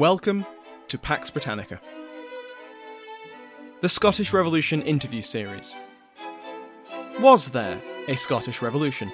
Welcome 0.00 0.46
to 0.88 0.96
Pax 0.96 1.28
Britannica, 1.28 1.78
the 3.80 3.88
Scottish 3.90 4.32
Revolution 4.32 4.80
interview 4.80 5.20
series. 5.20 5.76
Was 7.18 7.50
there 7.50 7.78
a 8.08 8.16
Scottish 8.16 8.62
Revolution? 8.62 9.12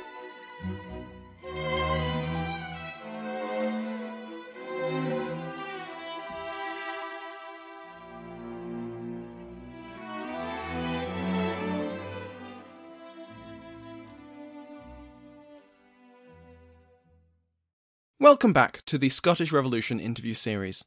Welcome 18.37 18.53
back 18.53 18.83
to 18.85 18.99
the 18.99 19.09
Scottish 19.09 19.51
Revolution 19.51 19.99
interview 19.99 20.35
series. 20.35 20.85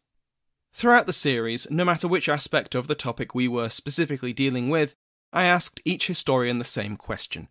Throughout 0.72 1.08
the 1.08 1.12
series, 1.12 1.66
no 1.72 1.84
matter 1.84 2.08
which 2.08 2.30
aspect 2.30 2.76
of 2.76 2.86
the 2.86 2.94
topic 2.94 3.34
we 3.34 3.48
were 3.48 3.70
specifically 3.70 4.34
dealing 4.34 4.70
with, 4.70 4.94
I 5.34 5.46
asked 5.46 5.82
each 5.84 6.06
historian 6.06 6.60
the 6.60 6.64
same 6.64 6.96
question 6.96 7.48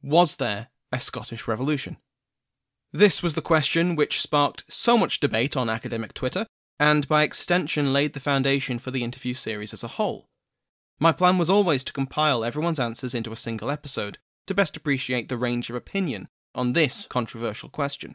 Was 0.00 0.36
there 0.36 0.68
a 0.92 1.00
Scottish 1.00 1.48
Revolution? 1.48 1.96
This 2.92 3.24
was 3.24 3.34
the 3.34 3.42
question 3.42 3.96
which 3.96 4.20
sparked 4.20 4.72
so 4.72 4.96
much 4.96 5.18
debate 5.18 5.56
on 5.56 5.68
academic 5.68 6.14
Twitter, 6.14 6.46
and 6.78 7.08
by 7.08 7.24
extension 7.24 7.92
laid 7.92 8.12
the 8.12 8.20
foundation 8.20 8.78
for 8.78 8.92
the 8.92 9.02
interview 9.02 9.34
series 9.34 9.72
as 9.72 9.82
a 9.82 9.98
whole. 9.98 10.28
My 11.00 11.10
plan 11.10 11.38
was 11.38 11.50
always 11.50 11.82
to 11.82 11.92
compile 11.92 12.44
everyone's 12.44 12.78
answers 12.78 13.16
into 13.16 13.32
a 13.32 13.36
single 13.36 13.68
episode 13.68 14.18
to 14.46 14.54
best 14.54 14.76
appreciate 14.76 15.28
the 15.28 15.36
range 15.36 15.70
of 15.70 15.74
opinion 15.74 16.28
on 16.54 16.72
this 16.72 17.08
controversial 17.08 17.68
question. 17.68 18.14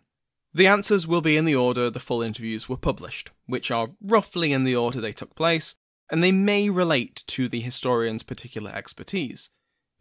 The 0.54 0.68
answers 0.68 1.06
will 1.06 1.22
be 1.22 1.38
in 1.38 1.46
the 1.46 1.56
order 1.56 1.90
the 1.90 2.00
full 2.00 2.22
interviews 2.22 2.68
were 2.68 2.78
published, 2.78 3.30
which 3.46 3.70
are 3.70 3.90
roughly 4.02 4.52
in 4.52 4.64
the 4.64 4.76
order 4.76 5.00
they 5.00 5.12
took 5.12 5.36
place, 5.36 5.76
and 6.10 6.24
they 6.24 6.32
may 6.32 6.70
relate 6.70 7.24
to 7.28 7.48
the 7.48 7.62
historian's 7.62 8.24
particular 8.24 8.72
expertise. 8.72 9.52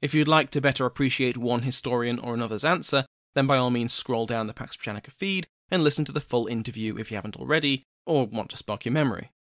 If 0.00 0.14
you'd 0.14 0.28
like 0.28 0.50
to 0.50 0.60
better 0.60 0.86
appreciate 0.86 1.36
one 1.36 1.62
historian 1.62 2.18
or 2.18 2.34
another's 2.34 2.64
answer, 2.64 3.04
then 3.34 3.46
by 3.46 3.58
all 3.58 3.70
means 3.70 3.92
scroll 3.92 4.26
down 4.26 4.46
the 4.46 4.54
Pax 4.54 4.76
Britannica 4.76 5.10
feed 5.10 5.46
and 5.70 5.84
listen 5.84 6.04
to 6.06 6.12
the 6.12 6.20
full 6.20 6.46
interview 6.46 6.96
if 6.96 7.10
you 7.10 7.16
haven't 7.16 7.36
already, 7.36 7.84
or 8.06 8.26
want 8.26 8.50
to 8.50 8.56
spark 8.56 8.86
your 8.86 8.92
memory. 8.92 9.32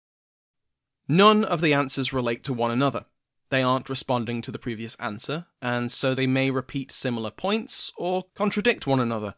None 1.07 1.45
of 1.45 1.61
the 1.61 1.73
answers 1.73 2.13
relate 2.13 2.43
to 2.45 2.53
one 2.53 2.73
another. 2.73 3.05
They 3.51 3.63
aren't 3.63 3.89
responding 3.89 4.43
to 4.43 4.51
the 4.51 4.59
previous 4.59 4.97
answer, 4.97 5.47
and 5.63 5.93
so 5.93 6.15
they 6.15 6.27
may 6.27 6.51
repeat 6.51 6.91
similar 6.91 7.31
points 7.31 7.93
or 7.97 8.25
contradict 8.35 8.89
one 8.89 8.99
another. 8.99 9.37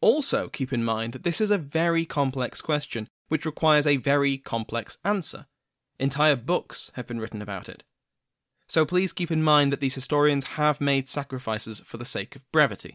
Also, 0.00 0.48
keep 0.48 0.72
in 0.72 0.84
mind 0.84 1.12
that 1.12 1.22
this 1.22 1.40
is 1.40 1.50
a 1.50 1.58
very 1.58 2.04
complex 2.04 2.60
question, 2.60 3.08
which 3.28 3.46
requires 3.46 3.86
a 3.86 3.96
very 3.96 4.36
complex 4.36 4.98
answer. 5.04 5.46
Entire 5.98 6.36
books 6.36 6.90
have 6.94 7.06
been 7.06 7.20
written 7.20 7.40
about 7.40 7.68
it. 7.68 7.82
So 8.68 8.84
please 8.84 9.12
keep 9.12 9.30
in 9.30 9.42
mind 9.42 9.72
that 9.72 9.80
these 9.80 9.94
historians 9.94 10.44
have 10.44 10.80
made 10.80 11.08
sacrifices 11.08 11.80
for 11.80 11.96
the 11.96 12.04
sake 12.04 12.36
of 12.36 12.50
brevity. 12.52 12.94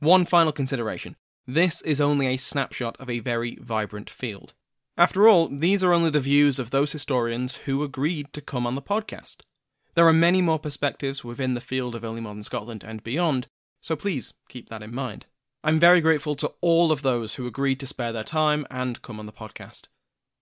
One 0.00 0.24
final 0.24 0.52
consideration 0.52 1.16
this 1.48 1.80
is 1.82 2.00
only 2.00 2.26
a 2.26 2.36
snapshot 2.36 2.96
of 2.98 3.08
a 3.08 3.20
very 3.20 3.56
vibrant 3.60 4.10
field. 4.10 4.52
After 4.96 5.28
all, 5.28 5.46
these 5.48 5.84
are 5.84 5.92
only 5.92 6.10
the 6.10 6.18
views 6.18 6.58
of 6.58 6.70
those 6.70 6.90
historians 6.90 7.58
who 7.58 7.84
agreed 7.84 8.32
to 8.32 8.40
come 8.40 8.66
on 8.66 8.74
the 8.74 8.82
podcast. 8.82 9.42
There 9.94 10.08
are 10.08 10.12
many 10.12 10.42
more 10.42 10.58
perspectives 10.58 11.22
within 11.22 11.54
the 11.54 11.60
field 11.60 11.94
of 11.94 12.02
early 12.02 12.20
modern 12.20 12.42
Scotland 12.42 12.82
and 12.82 13.04
beyond, 13.04 13.46
so 13.80 13.94
please 13.94 14.34
keep 14.48 14.68
that 14.70 14.82
in 14.82 14.92
mind. 14.92 15.26
I'm 15.66 15.80
very 15.80 16.00
grateful 16.00 16.36
to 16.36 16.52
all 16.60 16.92
of 16.92 17.02
those 17.02 17.34
who 17.34 17.46
agreed 17.48 17.80
to 17.80 17.88
spare 17.88 18.12
their 18.12 18.22
time 18.22 18.68
and 18.70 19.02
come 19.02 19.18
on 19.18 19.26
the 19.26 19.32
podcast. 19.32 19.88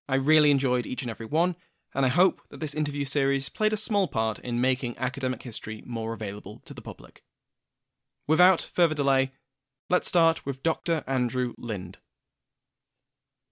I 0.07 0.17
really 0.17 0.51
enjoyed 0.51 0.85
each 0.85 1.01
and 1.01 1.11
every 1.11 1.25
one, 1.25 1.57
and 1.95 2.05
I 2.05 2.11
hope 2.11 2.43
that 2.51 2.61
this 2.61 2.75
interview 2.75 3.07
series 3.07 3.49
played 3.49 3.73
a 3.73 3.79
small 3.79 4.07
part 4.07 4.39
in 4.41 4.61
making 4.61 4.99
academic 4.99 5.43
history 5.43 5.83
more 5.87 6.13
available 6.13 6.61
to 6.67 6.75
the 6.75 6.83
public. 6.83 7.23
Without 8.29 8.61
further 8.61 8.95
delay, 8.95 9.33
let's 9.89 10.09
start 10.09 10.45
with 10.45 10.63
Dr. 10.63 11.03
Andrew 11.07 11.55
Lind. 11.57 11.97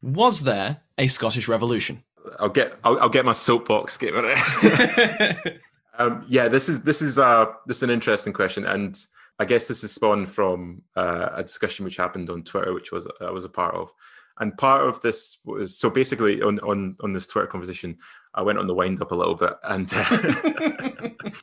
Was 0.03 0.43
there 0.43 0.83
a 0.99 1.07
Scottish 1.07 1.49
Revolution? 1.49 2.05
I'll 2.39 2.51
get 2.51 2.79
I'll, 2.85 3.01
I'll 3.01 3.09
get 3.09 3.25
my 3.25 3.33
soapbox. 3.33 3.97
Get 3.97 4.13
um, 5.99 6.27
yeah, 6.29 6.49
this 6.49 6.69
is 6.69 6.83
this 6.83 7.01
is 7.01 7.19
uh 7.19 7.47
this 7.65 7.79
is 7.79 7.83
an 7.83 7.89
interesting 7.89 8.35
question, 8.35 8.67
and 8.67 9.07
I 9.39 9.45
guess 9.45 9.67
this 9.67 9.83
is 9.83 9.93
spawned 9.93 10.31
from 10.31 10.83
uh, 10.97 11.31
a 11.35 11.43
discussion 11.43 11.85
which 11.85 11.97
happened 11.97 12.31
on 12.31 12.43
Twitter, 12.43 12.73
which 12.73 12.93
was 12.93 13.09
I 13.21 13.31
was 13.31 13.45
a 13.45 13.49
part 13.49 13.75
of, 13.75 13.91
and 14.39 14.57
part 14.57 14.89
of 14.89 15.01
this 15.03 15.39
was 15.45 15.77
so 15.77 15.91
basically 15.91 16.43
on 16.43 16.59
on 16.61 16.97
on 17.01 17.13
this 17.13 17.27
Twitter 17.27 17.49
conversation, 17.49 17.99
I 18.35 18.43
went 18.43 18.59
on 18.59 18.67
the 18.67 18.75
wind 18.75 19.01
up 19.01 19.13
a 19.13 19.17
little 19.17 19.35
bit, 19.35 19.55
and 19.65 19.93
uh, 19.95 21.09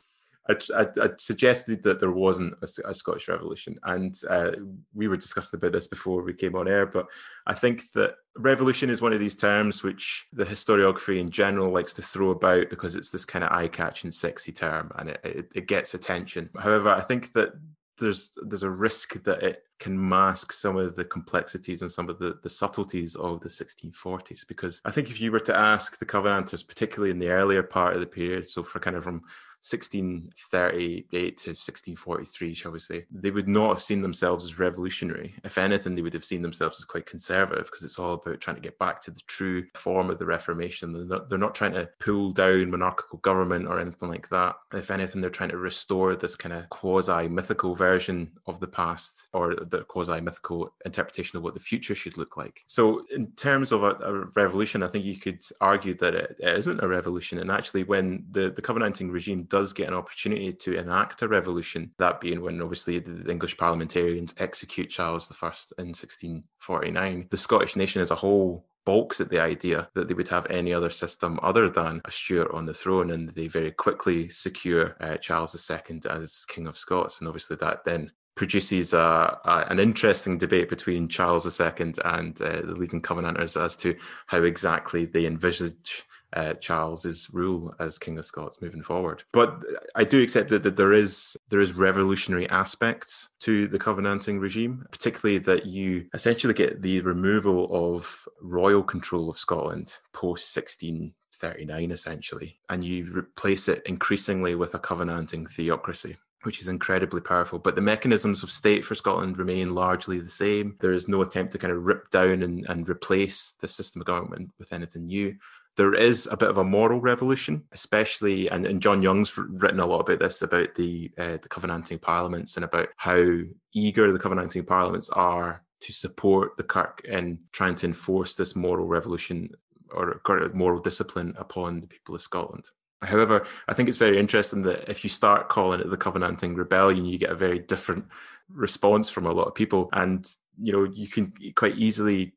I, 0.50 0.56
I, 0.74 0.86
I, 1.02 1.10
suggested 1.18 1.82
that 1.84 2.00
there 2.00 2.10
wasn't 2.10 2.54
a, 2.62 2.90
a 2.90 2.94
Scottish 2.94 3.28
Revolution, 3.28 3.78
and 3.84 4.18
uh, 4.28 4.52
we 4.94 5.06
were 5.06 5.16
discussing 5.16 5.58
about 5.58 5.72
this 5.72 5.86
before 5.86 6.22
we 6.22 6.32
came 6.32 6.56
on 6.56 6.68
air. 6.68 6.86
But 6.86 7.06
I 7.46 7.54
think 7.54 7.92
that 7.92 8.14
revolution 8.36 8.90
is 8.90 9.00
one 9.00 9.12
of 9.12 9.20
these 9.20 9.36
terms 9.36 9.82
which 9.82 10.26
the 10.32 10.44
historiography 10.44 11.18
in 11.18 11.30
general 11.30 11.70
likes 11.70 11.92
to 11.94 12.02
throw 12.02 12.30
about 12.30 12.70
because 12.70 12.96
it's 12.96 13.10
this 13.10 13.24
kind 13.24 13.44
of 13.44 13.52
eye-catching, 13.52 14.10
sexy 14.10 14.52
term, 14.52 14.90
and 14.96 15.10
it, 15.10 15.20
it, 15.24 15.48
it 15.54 15.66
gets 15.68 15.94
attention. 15.94 16.50
However, 16.58 16.88
I 16.90 17.00
think 17.00 17.32
that 17.32 17.52
there's 18.00 18.36
there's 18.42 18.62
a 18.62 18.70
risk 18.70 19.22
that 19.24 19.42
it 19.42 19.64
can 19.78 20.08
mask 20.08 20.52
some 20.52 20.76
of 20.76 20.94
the 20.94 21.04
complexities 21.04 21.80
and 21.82 21.90
some 21.90 22.08
of 22.10 22.18
the, 22.18 22.38
the 22.42 22.50
subtleties 22.50 23.16
of 23.16 23.40
the 23.40 23.48
1640s. 23.48 24.46
Because 24.46 24.80
I 24.84 24.90
think 24.90 25.08
if 25.08 25.20
you 25.20 25.32
were 25.32 25.40
to 25.40 25.56
ask 25.56 25.98
the 25.98 26.04
Covenanters, 26.04 26.62
particularly 26.62 27.10
in 27.10 27.18
the 27.18 27.30
earlier 27.30 27.62
part 27.62 27.94
of 27.94 28.00
the 28.00 28.06
period, 28.06 28.46
so 28.46 28.62
for 28.62 28.78
kind 28.78 28.96
of 28.96 29.04
from 29.04 29.22
1638 29.62 31.36
to 31.36 31.50
1643, 31.50 32.54
shall 32.54 32.72
we 32.72 32.78
say, 32.78 33.04
they 33.10 33.30
would 33.30 33.48
not 33.48 33.68
have 33.68 33.82
seen 33.82 34.00
themselves 34.00 34.44
as 34.44 34.58
revolutionary. 34.58 35.34
If 35.44 35.58
anything, 35.58 35.94
they 35.94 36.02
would 36.02 36.14
have 36.14 36.24
seen 36.24 36.40
themselves 36.40 36.78
as 36.78 36.86
quite 36.86 37.06
conservative 37.06 37.66
because 37.66 37.82
it's 37.82 37.98
all 37.98 38.14
about 38.14 38.40
trying 38.40 38.56
to 38.56 38.62
get 38.62 38.78
back 38.78 39.00
to 39.02 39.10
the 39.10 39.20
true 39.26 39.66
form 39.74 40.08
of 40.08 40.18
the 40.18 40.24
Reformation. 40.24 40.92
They're 40.92 41.04
not, 41.04 41.28
they're 41.28 41.38
not 41.38 41.54
trying 41.54 41.74
to 41.74 41.90
pull 41.98 42.32
down 42.32 42.70
monarchical 42.70 43.18
government 43.18 43.68
or 43.68 43.78
anything 43.78 44.08
like 44.08 44.28
that. 44.30 44.56
If 44.72 44.90
anything, 44.90 45.20
they're 45.20 45.30
trying 45.30 45.50
to 45.50 45.58
restore 45.58 46.16
this 46.16 46.36
kind 46.36 46.54
of 46.54 46.68
quasi 46.70 47.28
mythical 47.28 47.74
version 47.74 48.30
of 48.46 48.60
the 48.60 48.66
past 48.66 49.28
or 49.34 49.54
the 49.54 49.84
quasi 49.84 50.20
mythical 50.20 50.72
interpretation 50.86 51.36
of 51.36 51.44
what 51.44 51.54
the 51.54 51.60
future 51.60 51.94
should 51.94 52.16
look 52.16 52.36
like. 52.36 52.64
So, 52.66 53.04
in 53.14 53.32
terms 53.32 53.72
of 53.72 53.82
a, 53.82 53.90
a 54.02 54.12
revolution, 54.34 54.82
I 54.82 54.88
think 54.88 55.04
you 55.04 55.16
could 55.16 55.44
argue 55.60 55.94
that 55.94 56.14
it, 56.14 56.36
it 56.38 56.56
isn't 56.56 56.82
a 56.82 56.88
revolution. 56.88 57.38
And 57.38 57.50
actually, 57.50 57.84
when 57.84 58.24
the, 58.30 58.50
the 58.50 58.62
Covenanting 58.62 59.10
regime 59.10 59.46
does 59.50 59.72
get 59.72 59.88
an 59.88 59.94
opportunity 59.94 60.52
to 60.52 60.74
enact 60.74 61.22
a 61.22 61.28
revolution, 61.28 61.90
that 61.98 62.20
being 62.20 62.40
when 62.40 62.62
obviously 62.62 62.98
the 62.98 63.30
English 63.30 63.56
parliamentarians 63.56 64.34
execute 64.38 64.88
Charles 64.88 65.30
I 65.30 65.46
in 65.78 65.88
1649, 65.88 67.28
the 67.30 67.36
Scottish 67.36 67.76
nation 67.76 68.00
as 68.00 68.10
a 68.10 68.14
whole 68.16 68.64
balks 68.86 69.20
at 69.20 69.28
the 69.28 69.40
idea 69.40 69.88
that 69.94 70.08
they 70.08 70.14
would 70.14 70.28
have 70.28 70.46
any 70.46 70.72
other 70.72 70.90
system 70.90 71.38
other 71.42 71.68
than 71.68 72.00
a 72.06 72.10
Stuart 72.10 72.50
on 72.52 72.66
the 72.66 72.74
throne, 72.74 73.10
and 73.10 73.28
they 73.30 73.46
very 73.46 73.72
quickly 73.72 74.28
secure 74.30 74.96
uh, 75.00 75.16
Charles 75.16 75.70
II 75.70 76.00
as 76.08 76.44
King 76.46 76.66
of 76.66 76.78
Scots. 76.78 77.18
And 77.18 77.28
obviously, 77.28 77.56
that 77.56 77.84
then 77.84 78.12
produces 78.36 78.94
an 78.94 79.78
interesting 79.78 80.38
debate 80.38 80.70
between 80.70 81.08
Charles 81.08 81.60
II 81.60 81.92
and 82.04 82.40
uh, 82.40 82.62
the 82.62 82.74
leading 82.74 83.02
Covenanters 83.02 83.54
as 83.56 83.76
to 83.76 83.94
how 84.28 84.42
exactly 84.42 85.04
they 85.04 85.26
envisage 85.26 86.04
uh, 86.32 86.54
Charles's 86.54 87.28
rule 87.32 87.74
as 87.78 87.98
King 87.98 88.18
of 88.18 88.24
Scots 88.24 88.60
moving 88.60 88.82
forward. 88.82 89.24
But 89.32 89.64
I 89.94 90.04
do 90.04 90.22
accept 90.22 90.50
that, 90.50 90.62
that 90.62 90.76
there 90.76 90.92
is 90.92 91.36
there 91.48 91.60
is 91.60 91.72
revolutionary 91.72 92.48
aspects 92.48 93.28
to 93.40 93.66
the 93.66 93.78
Covenanting 93.78 94.38
regime, 94.38 94.84
particularly 94.90 95.38
that 95.38 95.66
you 95.66 96.06
essentially 96.14 96.54
get 96.54 96.82
the 96.82 97.00
removal 97.00 97.68
of 97.70 98.28
royal 98.40 98.82
control 98.82 99.28
of 99.28 99.38
Scotland 99.38 99.98
post 100.12 100.54
1639, 100.56 101.90
essentially, 101.90 102.58
and 102.68 102.84
you 102.84 103.10
replace 103.12 103.68
it 103.68 103.82
increasingly 103.86 104.54
with 104.54 104.74
a 104.74 104.78
Covenanting 104.78 105.46
theocracy 105.46 106.16
which 106.42 106.60
is 106.60 106.68
incredibly 106.68 107.20
powerful. 107.20 107.58
But 107.58 107.74
the 107.74 107.82
mechanisms 107.82 108.42
of 108.42 108.50
state 108.50 108.84
for 108.84 108.94
Scotland 108.94 109.38
remain 109.38 109.74
largely 109.74 110.20
the 110.20 110.30
same. 110.30 110.76
There 110.80 110.92
is 110.92 111.08
no 111.08 111.20
attempt 111.20 111.52
to 111.52 111.58
kind 111.58 111.72
of 111.72 111.86
rip 111.86 112.10
down 112.10 112.42
and, 112.42 112.64
and 112.66 112.88
replace 112.88 113.56
the 113.60 113.68
system 113.68 114.00
of 114.00 114.06
government 114.06 114.50
with 114.58 114.72
anything 114.72 115.06
new 115.06 115.36
there 115.80 115.94
is 115.94 116.28
a 116.30 116.36
bit 116.36 116.50
of 116.50 116.58
a 116.58 116.64
moral 116.64 117.00
revolution, 117.00 117.64
especially, 117.72 118.50
and, 118.50 118.66
and 118.66 118.82
John 118.82 119.00
Young's 119.00 119.38
written 119.38 119.80
a 119.80 119.86
lot 119.86 120.00
about 120.00 120.18
this 120.18 120.42
about 120.42 120.74
the 120.74 121.10
uh, 121.16 121.38
the 121.40 121.48
Covenanting 121.48 121.98
parliaments 121.98 122.56
and 122.56 122.66
about 122.66 122.88
how 122.98 123.38
eager 123.72 124.12
the 124.12 124.18
Covenanting 124.18 124.66
parliaments 124.66 125.08
are 125.08 125.64
to 125.80 125.92
support 125.94 126.58
the 126.58 126.64
Kirk 126.64 127.00
in 127.06 127.38
trying 127.52 127.76
to 127.76 127.86
enforce 127.86 128.34
this 128.34 128.54
moral 128.54 128.86
revolution 128.88 129.48
or 129.90 130.20
moral 130.52 130.80
discipline 130.80 131.32
upon 131.38 131.80
the 131.80 131.86
people 131.86 132.14
of 132.14 132.20
Scotland. 132.20 132.68
However, 133.00 133.46
I 133.66 133.72
think 133.72 133.88
it's 133.88 133.96
very 133.96 134.18
interesting 134.18 134.60
that 134.64 134.86
if 134.86 135.02
you 135.02 135.08
start 135.08 135.48
calling 135.48 135.80
it 135.80 135.88
the 135.88 135.96
Covenanting 135.96 136.56
Rebellion, 136.56 137.06
you 137.06 137.16
get 137.16 137.30
a 137.30 137.34
very 137.34 137.58
different 137.58 138.04
response 138.50 139.08
from 139.08 139.24
a 139.24 139.32
lot 139.32 139.46
of 139.46 139.54
people. 139.54 139.88
And, 139.94 140.30
you 140.60 140.74
know, 140.74 140.84
you 140.84 141.08
can 141.08 141.32
quite 141.56 141.78
easily 141.78 142.34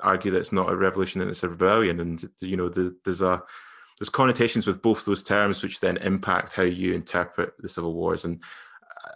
argue 0.00 0.30
that 0.30 0.40
it's 0.40 0.52
not 0.52 0.70
a 0.70 0.76
revolution 0.76 1.20
and 1.20 1.30
it's 1.30 1.42
a 1.42 1.48
rebellion. 1.48 2.00
And 2.00 2.24
you 2.40 2.56
know, 2.56 2.68
the, 2.68 2.96
there's 3.04 3.22
a 3.22 3.42
there's 3.98 4.10
connotations 4.10 4.66
with 4.66 4.82
both 4.82 5.04
those 5.04 5.22
terms, 5.22 5.62
which 5.62 5.80
then 5.80 5.96
impact 5.98 6.52
how 6.52 6.62
you 6.62 6.92
interpret 6.92 7.54
the 7.58 7.68
civil 7.68 7.94
wars. 7.94 8.24
And 8.24 8.42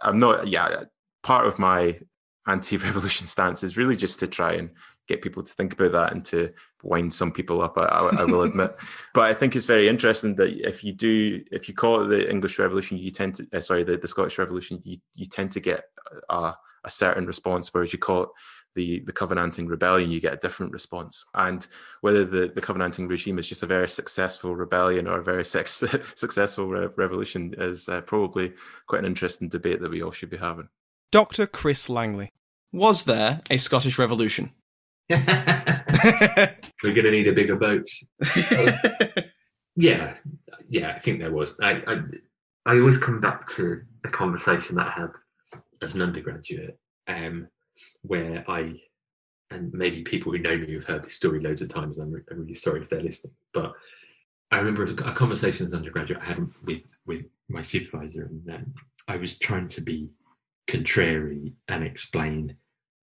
I'm 0.01 0.19
not, 0.19 0.47
yeah, 0.47 0.83
part 1.23 1.45
of 1.45 1.59
my 1.59 1.99
anti-revolution 2.47 3.27
stance 3.27 3.63
is 3.63 3.77
really 3.77 3.95
just 3.95 4.19
to 4.21 4.27
try 4.27 4.53
and 4.53 4.71
get 5.07 5.21
people 5.21 5.43
to 5.43 5.53
think 5.53 5.73
about 5.73 5.91
that 5.91 6.13
and 6.13 6.23
to 6.25 6.51
wind 6.83 7.13
some 7.13 7.31
people 7.31 7.61
up. 7.61 7.77
I, 7.77 7.83
I, 7.83 8.21
I 8.21 8.23
will 8.23 8.41
admit, 8.43 8.75
but 9.13 9.29
I 9.29 9.33
think 9.33 9.55
it's 9.55 9.65
very 9.65 9.87
interesting 9.87 10.35
that 10.35 10.67
if 10.67 10.83
you 10.83 10.93
do, 10.93 11.43
if 11.51 11.67
you 11.67 11.75
call 11.75 12.01
it 12.01 12.07
the 12.07 12.29
English 12.29 12.57
Revolution, 12.57 12.97
you 12.97 13.11
tend 13.11 13.35
to, 13.35 13.47
uh, 13.53 13.61
sorry, 13.61 13.83
the, 13.83 13.97
the 13.97 14.07
Scottish 14.07 14.39
Revolution, 14.39 14.81
you 14.83 14.97
you 15.13 15.25
tend 15.25 15.51
to 15.51 15.59
get 15.59 15.83
a, 16.29 16.53
a 16.83 16.89
certain 16.89 17.25
response, 17.25 17.73
whereas 17.73 17.93
you 17.93 17.99
call 17.99 18.23
it 18.23 18.29
the, 18.75 18.99
the 19.01 19.13
Covenanting 19.13 19.67
rebellion, 19.67 20.11
you 20.11 20.19
get 20.19 20.33
a 20.33 20.37
different 20.37 20.71
response. 20.71 21.25
And 21.33 21.65
whether 22.01 22.25
the, 22.25 22.51
the 22.53 22.61
Covenanting 22.61 23.07
regime 23.07 23.39
is 23.39 23.47
just 23.47 23.63
a 23.63 23.67
very 23.67 23.89
successful 23.89 24.55
rebellion 24.55 25.07
or 25.07 25.19
a 25.19 25.23
very 25.23 25.45
sex, 25.45 25.83
successful 26.15 26.67
re- 26.67 26.89
revolution 26.95 27.53
is 27.57 27.87
uh, 27.89 28.01
probably 28.01 28.53
quite 28.87 28.99
an 28.99 29.05
interesting 29.05 29.49
debate 29.49 29.81
that 29.81 29.91
we 29.91 30.01
all 30.01 30.11
should 30.11 30.29
be 30.29 30.37
having. 30.37 30.69
Dr. 31.11 31.47
Chris 31.47 31.89
Langley. 31.89 32.29
Was 32.71 33.03
there 33.03 33.41
a 33.49 33.57
Scottish 33.57 33.97
Revolution? 33.97 34.51
We're 35.09 36.93
going 36.93 37.03
to 37.03 37.11
need 37.11 37.27
a 37.27 37.33
bigger 37.33 37.57
boat. 37.57 37.87
yeah, 39.75 40.15
yeah, 40.69 40.89
I 40.95 40.99
think 40.99 41.19
there 41.19 41.31
was. 41.31 41.57
I, 41.61 41.83
I, 41.85 42.01
I 42.65 42.79
always 42.79 42.97
come 42.97 43.19
back 43.19 43.45
to 43.47 43.81
a 44.05 44.09
conversation 44.09 44.77
that 44.77 44.87
I 44.87 45.01
had 45.01 45.09
as 45.81 45.95
an 45.95 46.01
undergraduate. 46.01 46.77
Um, 47.07 47.47
where 48.01 48.43
I, 48.47 48.81
and 49.51 49.73
maybe 49.73 50.03
people 50.03 50.31
who 50.31 50.39
know 50.39 50.57
me 50.57 50.73
have 50.73 50.85
heard 50.85 51.03
this 51.03 51.15
story 51.15 51.39
loads 51.39 51.61
of 51.61 51.69
times. 51.69 51.99
I'm, 51.99 52.11
re- 52.11 52.21
I'm 52.31 52.41
really 52.41 52.53
sorry 52.53 52.81
if 52.81 52.89
they're 52.89 53.01
listening, 53.01 53.33
but 53.53 53.73
I 54.51 54.59
remember 54.59 54.83
a 54.83 55.13
conversation 55.13 55.65
as 55.65 55.73
an 55.73 55.79
undergraduate 55.79 56.21
I 56.21 56.25
had 56.25 56.49
with 56.65 56.81
with 57.05 57.25
my 57.49 57.61
supervisor, 57.61 58.23
and 58.25 58.49
um, 58.53 58.73
I 59.07 59.15
was 59.15 59.39
trying 59.39 59.69
to 59.69 59.81
be 59.81 60.09
contrary 60.67 61.53
and 61.69 61.83
explain 61.83 62.55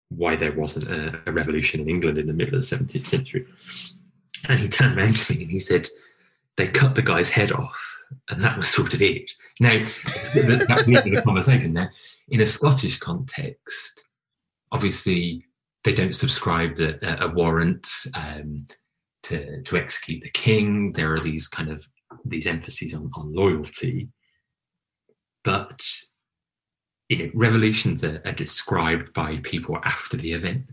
why 0.08 0.36
there 0.36 0.52
wasn't 0.52 0.88
a, 0.88 1.20
a, 1.26 1.32
revolution 1.32 1.80
in 1.80 1.88
England 1.88 2.18
in 2.18 2.26
the 2.26 2.32
middle 2.32 2.54
of 2.54 2.68
the 2.68 2.76
17th 2.76 3.06
century. 3.06 3.46
And 4.48 4.60
he 4.60 4.68
turned 4.68 4.98
around 4.98 5.16
to 5.16 5.34
me 5.34 5.42
and 5.42 5.50
he 5.50 5.58
said, 5.58 5.88
"They 6.56 6.68
cut 6.68 6.94
the 6.94 7.02
guy's 7.02 7.30
head 7.30 7.52
off, 7.52 7.98
and 8.30 8.42
that 8.42 8.56
was 8.56 8.68
sort 8.74 8.94
of 8.94 9.02
it." 9.02 9.30
Now, 9.60 9.86
that's 10.06 10.30
the 10.30 10.42
end 10.42 10.62
of 10.62 10.68
the 11.14 11.22
conversation. 11.22 11.74
Now, 11.74 11.88
in 12.28 12.40
a 12.40 12.46
Scottish 12.46 12.98
context, 12.98 14.04
obviously 14.74 15.46
they 15.84 15.94
don't 15.94 16.14
subscribe 16.14 16.76
to 16.76 16.98
a, 17.02 17.28
a 17.28 17.32
warrant 17.32 17.88
um, 18.14 18.66
to 19.22 19.62
to 19.62 19.76
execute 19.76 20.22
the 20.22 20.30
king. 20.30 20.92
There 20.92 21.14
are 21.14 21.20
these 21.20 21.48
kind 21.48 21.70
of 21.70 21.88
these 22.24 22.46
emphases 22.46 22.92
on, 22.94 23.10
on 23.14 23.32
loyalty, 23.32 24.10
but 25.44 25.86
you 27.08 27.18
know, 27.18 27.30
revolutions 27.34 28.02
are, 28.04 28.20
are 28.24 28.32
described 28.32 29.12
by 29.14 29.38
people 29.38 29.78
after 29.84 30.16
the 30.16 30.32
event, 30.32 30.64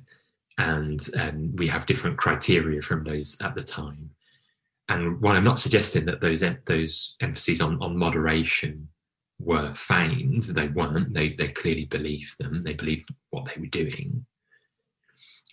and 0.57 1.07
um, 1.19 1.55
we 1.55 1.67
have 1.67 1.85
different 1.85 2.17
criteria 2.17 2.81
from 2.81 3.03
those 3.03 3.37
at 3.41 3.55
the 3.55 3.63
time. 3.63 4.09
And 4.89 5.21
while 5.21 5.35
I'm 5.35 5.43
not 5.43 5.59
suggesting 5.59 6.05
that 6.05 6.19
those 6.21 6.43
those 6.65 7.15
emphases 7.21 7.61
on, 7.61 7.77
on 7.81 7.95
moderation 7.95 8.89
were 9.43 9.73
feigned. 9.75 10.43
They 10.43 10.67
weren't. 10.67 11.13
They 11.13 11.33
they 11.33 11.47
clearly 11.47 11.85
believed 11.85 12.37
them. 12.39 12.61
They 12.61 12.73
believed 12.73 13.09
what 13.29 13.45
they 13.45 13.59
were 13.59 13.67
doing. 13.67 14.25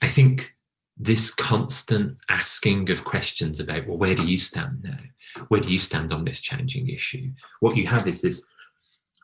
I 0.02 0.08
think 0.08 0.55
this 0.96 1.32
constant 1.32 2.17
asking 2.29 2.90
of 2.90 3.05
questions 3.05 3.61
about 3.61 3.87
well, 3.87 3.99
where 3.99 4.14
do 4.14 4.26
you 4.26 4.38
stand 4.38 4.82
now? 4.82 5.44
Where 5.49 5.61
do 5.61 5.73
you 5.73 5.79
stand 5.79 6.12
on 6.12 6.25
this 6.25 6.40
changing 6.40 6.88
issue? 6.88 7.31
What 7.61 7.76
you 7.76 7.87
have 7.87 8.06
is 8.06 8.23
this 8.23 8.46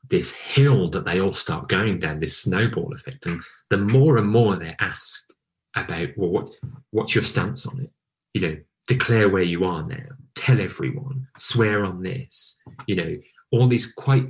this 0.08 0.32
hill 0.32 0.90
that 0.90 1.04
they 1.04 1.20
all 1.20 1.32
start 1.32 1.68
going 1.68 1.98
down, 1.98 2.18
this 2.18 2.36
snowball 2.36 2.92
effect. 2.94 3.26
And 3.26 3.42
the 3.70 3.78
more 3.78 4.18
and 4.18 4.28
more 4.28 4.56
they're 4.56 4.76
asked 4.80 5.34
about, 5.74 6.08
well, 6.16 6.30
what 6.30 6.48
what's 6.90 7.14
your 7.14 7.24
stance 7.24 7.66
on 7.66 7.80
it? 7.80 7.90
You 8.34 8.40
know, 8.40 8.56
declare 8.86 9.28
where 9.28 9.42
you 9.42 9.64
are 9.64 9.82
now, 9.82 10.06
tell 10.34 10.60
everyone, 10.60 11.26
swear 11.36 11.84
on 11.84 12.02
this, 12.02 12.60
you 12.86 12.96
know, 12.96 13.18
all 13.50 13.66
these 13.66 13.92
quite 13.92 14.26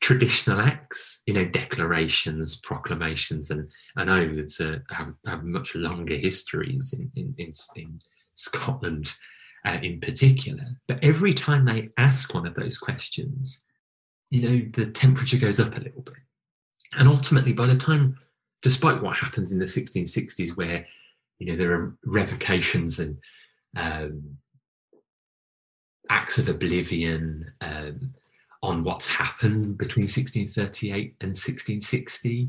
traditional 0.00 0.60
acts, 0.60 1.22
you 1.26 1.34
know, 1.34 1.44
declarations, 1.44 2.56
proclamations, 2.56 3.50
and, 3.50 3.72
and 3.96 4.10
oaths 4.10 4.60
uh, 4.60 4.78
have, 4.90 5.16
have 5.26 5.44
much 5.44 5.74
longer 5.74 6.16
histories 6.16 6.94
in, 6.96 7.10
in, 7.16 7.34
in, 7.38 7.52
in 7.76 8.00
Scotland 8.34 9.14
uh, 9.64 9.78
in 9.82 10.00
particular. 10.00 10.64
But 10.86 11.02
every 11.02 11.34
time 11.34 11.64
they 11.64 11.90
ask 11.98 12.32
one 12.32 12.46
of 12.46 12.54
those 12.54 12.78
questions, 12.78 13.64
you 14.30 14.42
know, 14.42 14.70
the 14.74 14.90
temperature 14.90 15.38
goes 15.38 15.58
up 15.58 15.76
a 15.76 15.80
little 15.80 16.02
bit. 16.02 16.14
And 16.96 17.08
ultimately, 17.08 17.52
by 17.52 17.66
the 17.66 17.76
time, 17.76 18.18
despite 18.62 19.02
what 19.02 19.16
happens 19.16 19.52
in 19.52 19.58
the 19.58 19.64
1660s, 19.64 20.56
where, 20.56 20.86
you 21.38 21.46
know, 21.46 21.56
there 21.56 21.72
are 21.72 21.96
revocations 22.04 22.98
and 22.98 23.18
um, 23.76 24.38
acts 26.10 26.38
of 26.38 26.48
oblivion, 26.48 27.52
um, 27.60 28.14
on 28.62 28.82
what's 28.84 29.06
happened 29.06 29.78
between 29.78 30.04
1638 30.04 31.16
and 31.20 31.30
1660. 31.30 32.48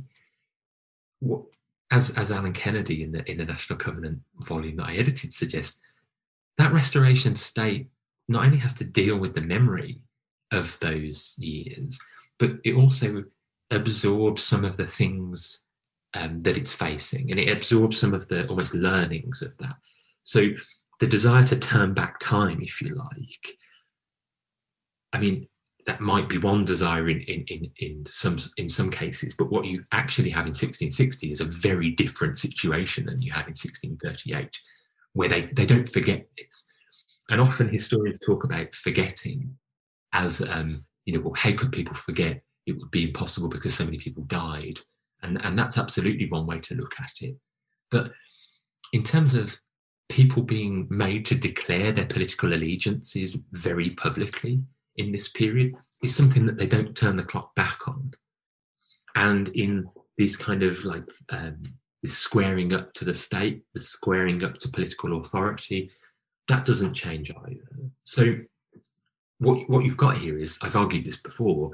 What, 1.20 1.44
as, 1.92 2.12
as 2.12 2.32
Allan 2.32 2.54
Kennedy 2.54 3.04
in 3.04 3.12
the, 3.12 3.30
in 3.30 3.38
the 3.38 3.46
National 3.46 3.78
Covenant 3.78 4.20
volume 4.40 4.78
that 4.78 4.88
I 4.88 4.96
edited 4.96 5.34
suggests, 5.34 5.80
that 6.58 6.74
restoration 6.74 7.36
state 7.36 7.88
not 8.28 8.46
only 8.46 8.58
has 8.58 8.74
to 8.76 8.84
deal 8.84 9.18
with 9.18 9.34
the 9.34 9.42
memory 9.42 10.02
of 10.52 10.78
those 10.82 11.36
years, 11.40 12.00
but 12.38 12.52
it 12.64 12.76
also 12.76 13.24
absorbs 13.72 14.44
some 14.44 14.66
of 14.66 14.78
the 14.78 14.88
things 14.88 15.66
um, 16.16 16.42
that 16.44 16.58
it's 16.58 16.74
facing 16.74 17.30
and 17.30 17.40
it 17.40 17.52
absorbs 17.52 18.00
some 18.00 18.14
of 18.14 18.28
the 18.28 18.48
almost 18.48 18.74
learnings 18.74 19.42
of 19.42 19.58
that. 19.58 19.76
So 20.24 20.48
the 21.00 21.08
desire 21.08 21.44
to 21.44 21.58
turn 21.58 21.94
back 21.94 22.20
time, 22.20 22.62
if 22.62 22.82
you 22.82 22.96
like, 22.96 23.58
I 25.14 25.20
mean, 25.20 25.48
that 25.86 26.02
might 26.02 26.28
be 26.28 26.38
one 26.38 26.66
desire 26.66 27.10
in, 27.10 27.22
in, 27.22 27.44
in, 27.48 27.72
in 27.78 28.06
some 28.06 28.38
in 28.58 28.70
some 28.70 28.92
cases, 28.92 29.34
but 29.34 29.50
what 29.50 29.66
you 29.66 29.84
actually 29.92 30.30
have 30.30 30.46
in 30.46 30.52
1660 30.52 31.32
is 31.32 31.42
a 31.42 31.46
very 31.46 31.92
different 31.92 32.38
situation 32.38 33.06
than 33.06 33.22
you 33.22 33.32
had 33.32 33.48
in 33.48 33.56
1638, 33.56 34.60
where 35.14 35.30
they, 35.30 35.44
they 35.44 35.66
don't 35.66 35.90
forget 35.90 36.28
this. 36.38 36.66
And 37.30 37.40
often 37.40 37.70
historians 37.70 38.20
talk 38.26 38.44
about 38.44 38.74
forgetting 38.76 39.56
as 40.14 40.42
um, 40.42 40.84
you 41.10 41.18
know, 41.18 41.22
well, 41.22 41.34
how 41.36 41.52
could 41.54 41.72
people 41.72 41.96
forget? 41.96 42.42
It 42.68 42.78
would 42.78 42.92
be 42.92 43.04
impossible 43.04 43.50
because 43.50 43.74
so 43.74 43.84
many 43.84 43.98
people 43.98 44.24
died. 44.26 44.80
And, 45.24 45.44
and 45.44 45.58
that's 45.58 45.78
absolutely 45.78 46.30
one 46.30 46.46
way 46.46 46.60
to 46.60 46.76
look 46.76 46.94
at 47.00 47.14
it. 47.22 47.36
But 47.90 48.12
in 48.94 49.04
terms 49.04 49.34
of 49.34 49.58
people 50.08 50.44
being 50.44 50.88
made 50.90 51.26
to 51.26 51.36
declare 51.36 51.92
their 51.92 52.06
political 52.06 52.54
allegiances 52.54 53.38
very 53.52 53.90
publicly 53.92 54.62
in 55.00 55.12
this 55.12 55.30
period 55.30 55.74
is 56.04 56.16
something 56.16 56.46
that 56.46 56.58
they 56.58 56.68
don't 56.68 56.96
turn 56.96 57.16
the 57.16 57.24
clock 57.24 57.56
back 57.56 57.88
on. 57.88 58.12
And 59.16 59.50
in 59.50 59.90
these 60.18 60.38
kind 60.38 60.62
of 60.62 60.84
like 60.86 61.10
um, 61.30 61.64
this 62.04 62.18
squaring 62.18 62.74
up 62.74 62.94
to 62.94 63.06
the 63.06 63.14
state, 63.14 63.64
the 63.74 63.80
squaring 63.80 64.44
up 64.44 64.58
to 64.60 64.70
political 64.70 65.20
authority, 65.20 65.92
that 66.48 66.66
doesn't 66.66 66.94
change 66.94 67.32
either. 67.32 67.90
So 68.04 68.36
what 69.40 69.70
what 69.70 69.86
you've 69.86 69.98
got 69.98 70.18
here 70.18 70.38
is 70.38 70.60
I've 70.62 70.76
argued 70.76 71.06
this 71.06 71.18
before. 71.18 71.72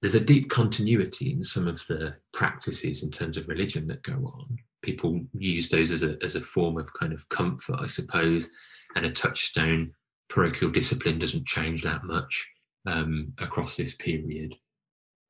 There's 0.00 0.14
a 0.14 0.24
deep 0.24 0.48
continuity 0.48 1.32
in 1.32 1.42
some 1.42 1.66
of 1.66 1.84
the 1.86 2.14
practices 2.32 3.02
in 3.02 3.10
terms 3.10 3.36
of 3.36 3.48
religion 3.48 3.86
that 3.88 4.02
go 4.02 4.14
on. 4.14 4.58
People 4.82 5.20
use 5.32 5.68
those 5.68 5.90
as 5.90 6.02
a 6.02 6.16
as 6.22 6.36
a 6.36 6.40
form 6.40 6.78
of 6.78 6.92
kind 6.94 7.12
of 7.12 7.28
comfort, 7.28 7.80
I 7.80 7.86
suppose, 7.86 8.50
and 8.96 9.06
a 9.06 9.10
touchstone. 9.10 9.92
Parochial 10.30 10.70
discipline 10.70 11.18
doesn't 11.18 11.46
change 11.46 11.82
that 11.82 12.04
much 12.04 12.48
um, 12.86 13.34
across 13.38 13.76
this 13.76 13.94
period, 13.94 14.54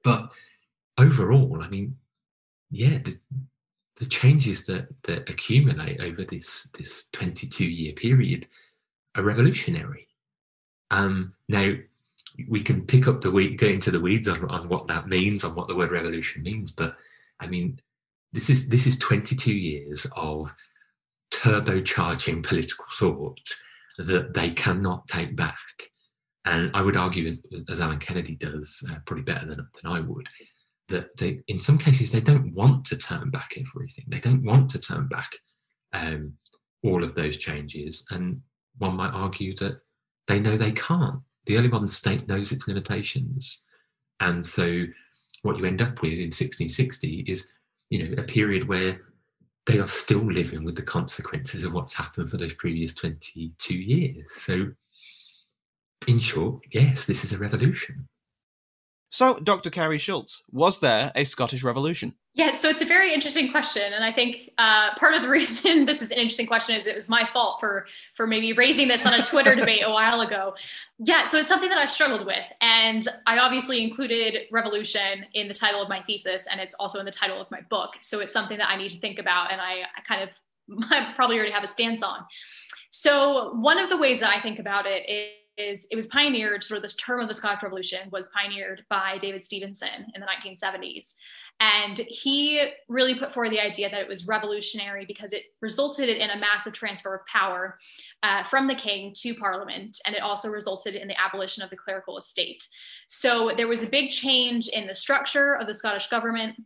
but 0.05 0.31
overall, 0.99 1.59
I 1.63 1.69
mean, 1.69 1.97
yeah, 2.71 2.99
the, 2.99 3.17
the 3.97 4.07
changes 4.07 4.67
that 4.67 4.89
that 5.05 5.29
accumulate 5.29 6.01
over 6.01 6.25
this 6.25 6.71
this 6.79 7.07
22 7.13 7.65
year 7.65 7.93
period 7.95 8.47
are 9.17 9.25
revolutionary. 9.25 10.07
Um, 10.91 11.35
now 11.49 11.75
we 12.49 12.63
can 12.63 12.87
pick 12.87 13.09
up 13.09 13.23
the 13.23 13.31
weed, 13.31 13.59
get 13.59 13.73
into 13.73 13.91
the 13.91 14.01
weeds 14.01 14.29
on, 14.29 14.45
on 14.47 14.69
what 14.69 14.87
that 14.87 15.09
means, 15.09 15.45
on 15.45 15.55
what 15.55 15.69
the 15.69 15.75
word 15.75 15.91
revolution 15.91 16.43
means. 16.43 16.71
But 16.71 16.97
I 17.41 17.47
mean, 17.47 17.81
this 18.33 18.51
is 18.51 18.69
this 18.69 18.87
is 18.87 18.99
22 18.99 19.53
years 19.53 20.07
of 20.15 20.55
turbocharging 21.31 22.45
political 22.45 22.85
thought 22.91 23.41
that 24.07 24.35
they 24.35 24.51
cannot 24.51 25.07
take 25.07 25.37
back. 25.37 25.57
And 26.47 26.71
I 26.75 26.83
would 26.83 26.97
argue, 26.97 27.37
as 27.69 27.81
Allan 27.81 27.99
Kennedy 27.99 28.35
does, 28.35 28.83
uh, 28.91 28.97
probably 29.07 29.25
better 29.25 29.47
than, 29.47 29.67
than 29.83 29.93
I 29.93 30.01
would, 30.01 30.27
that 30.89 31.17
they, 31.19 31.41
in 31.49 31.61
some 31.61 31.79
cases, 31.79 32.11
they 32.11 32.21
don't 32.21 32.55
want 32.55 32.85
to 32.87 32.97
turn 32.97 33.31
back 33.31 33.53
everything. 33.57 34.07
They 34.09 34.21
don't 34.21 34.45
want 34.45 34.71
to 34.71 34.79
turn 34.79 35.07
back 35.09 35.31
um, 35.93 36.35
all 36.83 37.05
of 37.05 37.15
those 37.15 37.37
changes. 37.37 38.07
And 38.11 38.41
one 38.79 38.97
might 38.97 39.13
argue 39.13 39.55
that 39.57 39.81
they 40.27 40.41
know 40.41 40.57
they 40.57 40.73
can't. 40.73 41.21
The 41.47 41.59
early 41.59 41.69
modern 41.69 41.89
state 41.89 42.27
knows 42.27 42.53
its 42.53 42.67
limitations. 42.67 43.65
And 44.21 44.45
so 44.45 44.85
what 45.43 45.59
you 45.59 45.65
end 45.65 45.83
up 45.83 46.01
with 46.03 46.13
in 46.13 46.29
1660 46.29 47.25
is, 47.29 47.49
you 47.91 48.09
know, 48.09 48.23
a 48.23 48.27
period 48.27 48.67
where 48.67 49.01
they 49.67 49.79
are 49.79 49.89
still 49.89 50.25
living 50.25 50.65
with 50.65 50.77
the 50.77 50.83
consequences 50.83 51.65
of 51.65 51.73
what's 51.73 51.95
happened 51.95 52.31
for 52.31 52.37
those 52.37 52.55
previous 52.55 52.95
22 52.95 53.75
years. 53.75 54.33
So, 54.33 54.73
in 56.07 56.19
short, 56.19 56.63
yes, 56.71 57.05
this 57.05 57.25
is 57.25 57.33
a 57.33 57.39
revolution. 57.39 58.09
So, 59.11 59.35
Dr. 59.41 59.71
Karie 59.71 59.99
Schultz, 59.99 60.45
was 60.53 60.79
there 60.79 61.11
a 61.17 61.25
Scottish 61.25 61.65
Revolution? 61.65 62.15
Yeah, 62.35 62.53
so 62.53 62.69
it's 62.69 62.81
a 62.81 62.85
very 62.85 63.13
interesting 63.13 63.51
question, 63.51 63.93
and 63.93 64.05
I 64.05 64.13
think 64.13 64.53
uh, 64.57 64.95
part 64.95 65.15
of 65.15 65.23
the 65.23 65.29
reason 65.39 65.85
this 65.85 66.01
is 66.01 66.13
an 66.13 66.19
interesting 66.19 66.47
question 66.47 66.77
is 66.77 66.87
it 66.87 66.95
was 66.95 67.09
my 67.09 67.29
fault 67.33 67.59
for 67.59 67.87
for 68.17 68.29
maybe 68.29 68.53
raising 68.53 68.87
this 68.87 69.05
on 69.05 69.15
a 69.15 69.25
Twitter 69.25 69.57
debate 69.57 69.83
a 69.85 69.91
while 69.91 70.21
ago. 70.21 70.55
Yeah, 71.01 71.25
so 71.25 71.39
it's 71.39 71.49
something 71.49 71.69
that 71.71 71.79
I've 71.79 71.91
struggled 71.91 72.25
with, 72.25 72.45
and 72.61 73.07
I 73.27 73.39
obviously 73.39 73.83
included 73.83 74.47
revolution 74.53 75.27
in 75.35 75.49
the 75.49 75.55
title 75.55 75.83
of 75.83 75.89
my 75.89 76.03
thesis, 76.03 76.47
and 76.49 76.61
it's 76.61 76.75
also 76.75 77.01
in 77.01 77.05
the 77.05 77.11
title 77.11 77.41
of 77.41 77.51
my 77.51 77.63
book. 77.63 77.97
So 78.01 78.21
it's 78.21 78.33
something 78.33 78.59
that 78.59 78.71
I 78.71 78.77
need 78.77 78.91
to 78.91 78.99
think 79.01 79.19
about, 79.19 79.51
and 79.51 79.61
I, 79.61 79.83
I 79.97 80.01
kind 80.07 80.23
of 80.23 80.31
I 80.91 81.13
probably 81.17 81.37
already 81.37 81.53
have 81.53 81.65
a 81.65 81.69
stance 81.69 82.01
on. 82.01 82.25
So 82.91 83.55
one 83.55 83.79
of 83.79 83.89
the 83.89 83.97
ways 83.97 84.21
that 84.21 84.31
I 84.31 84.41
think 84.41 84.61
about 84.61 84.87
it 84.87 85.09
is 85.09 85.31
is 85.61 85.87
it 85.91 85.97
was 85.97 86.07
pioneered 86.07 86.65
sort 86.65 86.77
of 86.77 86.83
this 86.83 86.97
term 86.97 87.21
of 87.21 87.29
the 87.29 87.35
Scottish 87.35 87.63
Revolution 87.63 88.09
was 88.11 88.29
pioneered 88.29 88.85
by 88.89 89.19
David 89.19 89.43
Stevenson 89.43 90.07
in 90.15 90.21
the 90.21 90.27
1970s. 90.27 91.15
And 91.61 91.99
he 91.99 92.71
really 92.89 93.19
put 93.19 93.35
forward 93.35 93.53
the 93.53 93.61
idea 93.61 93.91
that 93.91 94.01
it 94.01 94.09
was 94.09 94.27
revolutionary 94.27 95.05
because 95.05 95.35
it 95.35 95.43
resulted 95.61 96.09
in 96.09 96.31
a 96.31 96.39
massive 96.39 96.73
transfer 96.73 97.15
of 97.15 97.27
power 97.27 97.79
uh, 98.23 98.43
from 98.45 98.67
the 98.67 98.75
king 98.75 99.13
to 99.19 99.35
parliament. 99.35 99.99
And 100.07 100.17
it 100.17 100.23
also 100.23 100.49
resulted 100.49 100.95
in 100.95 101.07
the 101.07 101.21
abolition 101.21 101.63
of 101.63 101.69
the 101.69 101.77
clerical 101.77 102.17
estate. 102.17 102.67
So 103.09 103.53
there 103.55 103.69
was 103.69 103.83
a 103.83 103.91
big 103.91 104.11
change 104.11 104.69
in 104.69 104.87
the 104.87 104.95
structure 104.95 105.55
of 105.55 105.67
the 105.67 105.75
Scottish 105.75 106.09
government. 106.09 106.57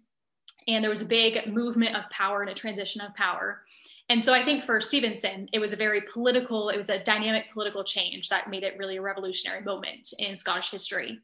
And 0.69 0.83
there 0.83 0.91
was 0.91 1.03
a 1.03 1.07
big 1.07 1.53
movement 1.53 1.97
of 1.97 2.09
power 2.11 2.43
and 2.43 2.51
a 2.51 2.55
transition 2.55 3.01
of 3.01 3.15
power. 3.17 3.63
And 4.09 4.23
so 4.23 4.35
I 4.35 4.45
think 4.45 4.65
for 4.65 4.81
Stevenson, 4.81 5.49
it 5.53 5.59
was 5.59 5.73
a 5.73 5.77
very 5.77 6.03
political, 6.13 6.69
it 6.69 6.79
was 6.79 6.91
a 6.91 7.03
dynamic 7.03 7.51
political 7.53 7.83
change 7.83 8.29
that 8.29 8.51
made 8.51 8.63
it 8.63 8.77
really 8.79 8.97
a 8.97 9.03
revolutionary 9.03 9.63
moment 9.63 10.13
in 10.19 10.37
Scottish 10.37 10.71
history. 10.71 11.21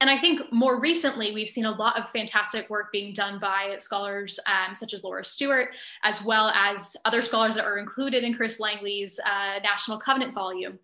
And 0.00 0.10
I 0.10 0.18
think 0.18 0.40
more 0.52 0.78
recently, 0.78 1.32
we've 1.32 1.48
seen 1.48 1.64
a 1.64 1.70
lot 1.70 1.98
of 1.98 2.10
fantastic 2.10 2.68
work 2.68 2.92
being 2.92 3.14
done 3.14 3.38
by 3.38 3.76
scholars 3.78 4.38
um, 4.46 4.74
such 4.74 4.92
as 4.92 5.02
Laura 5.02 5.24
Stewart, 5.24 5.68
as 6.02 6.22
well 6.22 6.50
as 6.50 6.96
other 7.06 7.22
scholars 7.22 7.54
that 7.54 7.64
are 7.64 7.78
included 7.78 8.22
in 8.22 8.34
Chris 8.34 8.60
Langley's 8.60 9.18
uh, 9.24 9.58
National 9.62 9.96
Covenant 9.96 10.34
volume. 10.34 10.78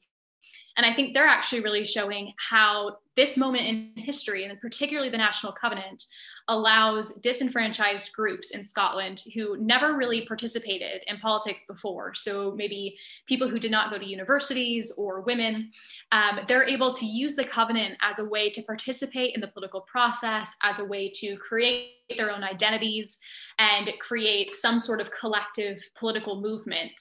And 0.78 0.86
I 0.86 0.94
think 0.94 1.12
they're 1.12 1.26
actually 1.26 1.60
really 1.60 1.84
showing 1.84 2.32
how 2.38 2.98
this 3.14 3.36
moment 3.36 3.66
in 3.66 3.92
history, 3.96 4.44
and 4.44 4.58
particularly 4.58 5.10
the 5.10 5.18
National 5.18 5.52
Covenant, 5.52 6.04
allows 6.48 7.16
disenfranchised 7.16 8.12
groups 8.12 8.50
in 8.50 8.64
Scotland 8.64 9.22
who 9.34 9.56
never 9.58 9.94
really 9.94 10.26
participated 10.26 11.02
in 11.06 11.18
politics 11.18 11.64
before. 11.68 12.14
So 12.14 12.52
maybe 12.56 12.96
people 13.26 13.48
who 13.48 13.58
did 13.58 13.70
not 13.70 13.90
go 13.90 13.98
to 13.98 14.04
universities 14.04 14.92
or 14.98 15.20
women, 15.20 15.70
um, 16.10 16.40
they're 16.48 16.66
able 16.66 16.92
to 16.94 17.06
use 17.06 17.34
the 17.34 17.44
covenant 17.44 17.96
as 18.02 18.18
a 18.18 18.24
way 18.24 18.50
to 18.50 18.62
participate 18.62 19.34
in 19.34 19.40
the 19.40 19.48
political 19.48 19.82
process, 19.82 20.54
as 20.62 20.80
a 20.80 20.84
way 20.84 21.10
to 21.14 21.36
create 21.36 21.92
their 22.16 22.30
own 22.30 22.42
identities 22.42 23.18
and 23.58 23.90
create 24.00 24.52
some 24.54 24.78
sort 24.78 25.00
of 25.00 25.10
collective 25.12 25.78
political 25.94 26.40
movement. 26.40 26.92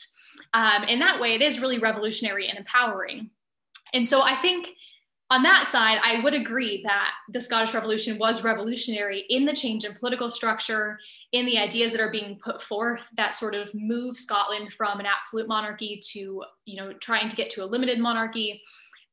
Um, 0.53 0.83
in 0.83 0.99
that 0.99 1.19
way, 1.19 1.35
it 1.35 1.41
is 1.41 1.59
really 1.59 1.79
revolutionary 1.79 2.47
and 2.47 2.57
empowering. 2.57 3.29
And 3.93 4.05
so 4.05 4.21
I 4.21 4.35
think 4.35 4.69
on 5.31 5.43
that 5.43 5.65
side, 5.65 5.97
I 6.03 6.19
would 6.25 6.33
agree 6.33 6.83
that 6.83 7.11
the 7.29 7.39
Scottish 7.39 7.73
Revolution 7.73 8.17
was 8.17 8.43
revolutionary 8.43 9.23
in 9.29 9.45
the 9.45 9.53
change 9.53 9.85
in 9.85 9.93
political 9.93 10.29
structure, 10.29 10.99
in 11.31 11.45
the 11.45 11.57
ideas 11.57 11.93
that 11.93 12.01
are 12.01 12.11
being 12.11 12.37
put 12.43 12.61
forth 12.61 13.07
that 13.15 13.33
sort 13.33 13.55
of 13.55 13.73
move 13.73 14.17
Scotland 14.17 14.73
from 14.73 14.99
an 14.99 15.05
absolute 15.05 15.47
monarchy 15.47 16.01
to, 16.11 16.43
you 16.65 16.75
know, 16.75 16.91
trying 16.99 17.29
to 17.29 17.35
get 17.37 17.49
to 17.51 17.63
a 17.63 17.65
limited 17.65 17.97
monarchy. 17.97 18.61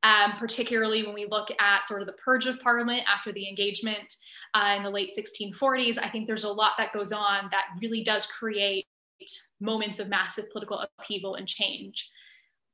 Um, 0.04 0.34
particularly 0.38 1.04
when 1.04 1.14
we 1.14 1.26
look 1.28 1.48
at 1.60 1.84
sort 1.84 2.02
of 2.02 2.06
the 2.06 2.12
purge 2.12 2.46
of 2.46 2.60
Parliament 2.60 3.02
after 3.08 3.32
the 3.32 3.48
engagement 3.48 4.14
uh, 4.54 4.74
in 4.76 4.84
the 4.84 4.90
late 4.90 5.10
1640s, 5.10 5.98
I 5.98 6.08
think 6.08 6.28
there's 6.28 6.44
a 6.44 6.52
lot 6.52 6.74
that 6.78 6.92
goes 6.92 7.10
on 7.10 7.48
that 7.50 7.70
really 7.82 8.04
does 8.04 8.24
create 8.26 8.86
moments 9.60 9.98
of 9.98 10.08
massive 10.08 10.50
political 10.52 10.78
upheaval 11.00 11.34
and 11.34 11.48
change. 11.48 12.12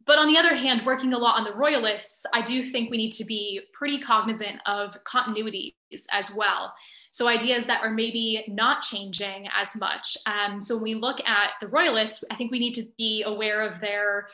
But 0.06 0.18
on 0.18 0.32
the 0.32 0.38
other 0.38 0.54
hand, 0.54 0.82
working 0.84 1.14
a 1.14 1.18
lot 1.18 1.38
on 1.38 1.44
the 1.44 1.54
royalists, 1.54 2.26
I 2.34 2.42
do 2.42 2.62
think 2.62 2.90
we 2.90 2.96
need 2.96 3.12
to 3.12 3.24
be 3.24 3.62
pretty 3.72 4.00
cognizant 4.00 4.60
of 4.66 4.96
continuities 5.04 5.74
as 6.12 6.34
well. 6.34 6.74
So 7.10 7.28
ideas 7.28 7.64
that 7.66 7.82
are 7.82 7.90
maybe 7.90 8.44
not 8.48 8.82
changing 8.82 9.48
as 9.56 9.76
much. 9.76 10.16
Um, 10.26 10.60
so 10.60 10.74
when 10.74 10.82
we 10.82 10.94
look 10.96 11.20
at 11.26 11.52
the 11.60 11.68
royalists, 11.68 12.24
I 12.30 12.34
think 12.34 12.50
we 12.50 12.58
need 12.58 12.74
to 12.74 12.86
be 12.98 13.22
aware 13.22 13.62
of 13.62 13.80
their 13.80 14.28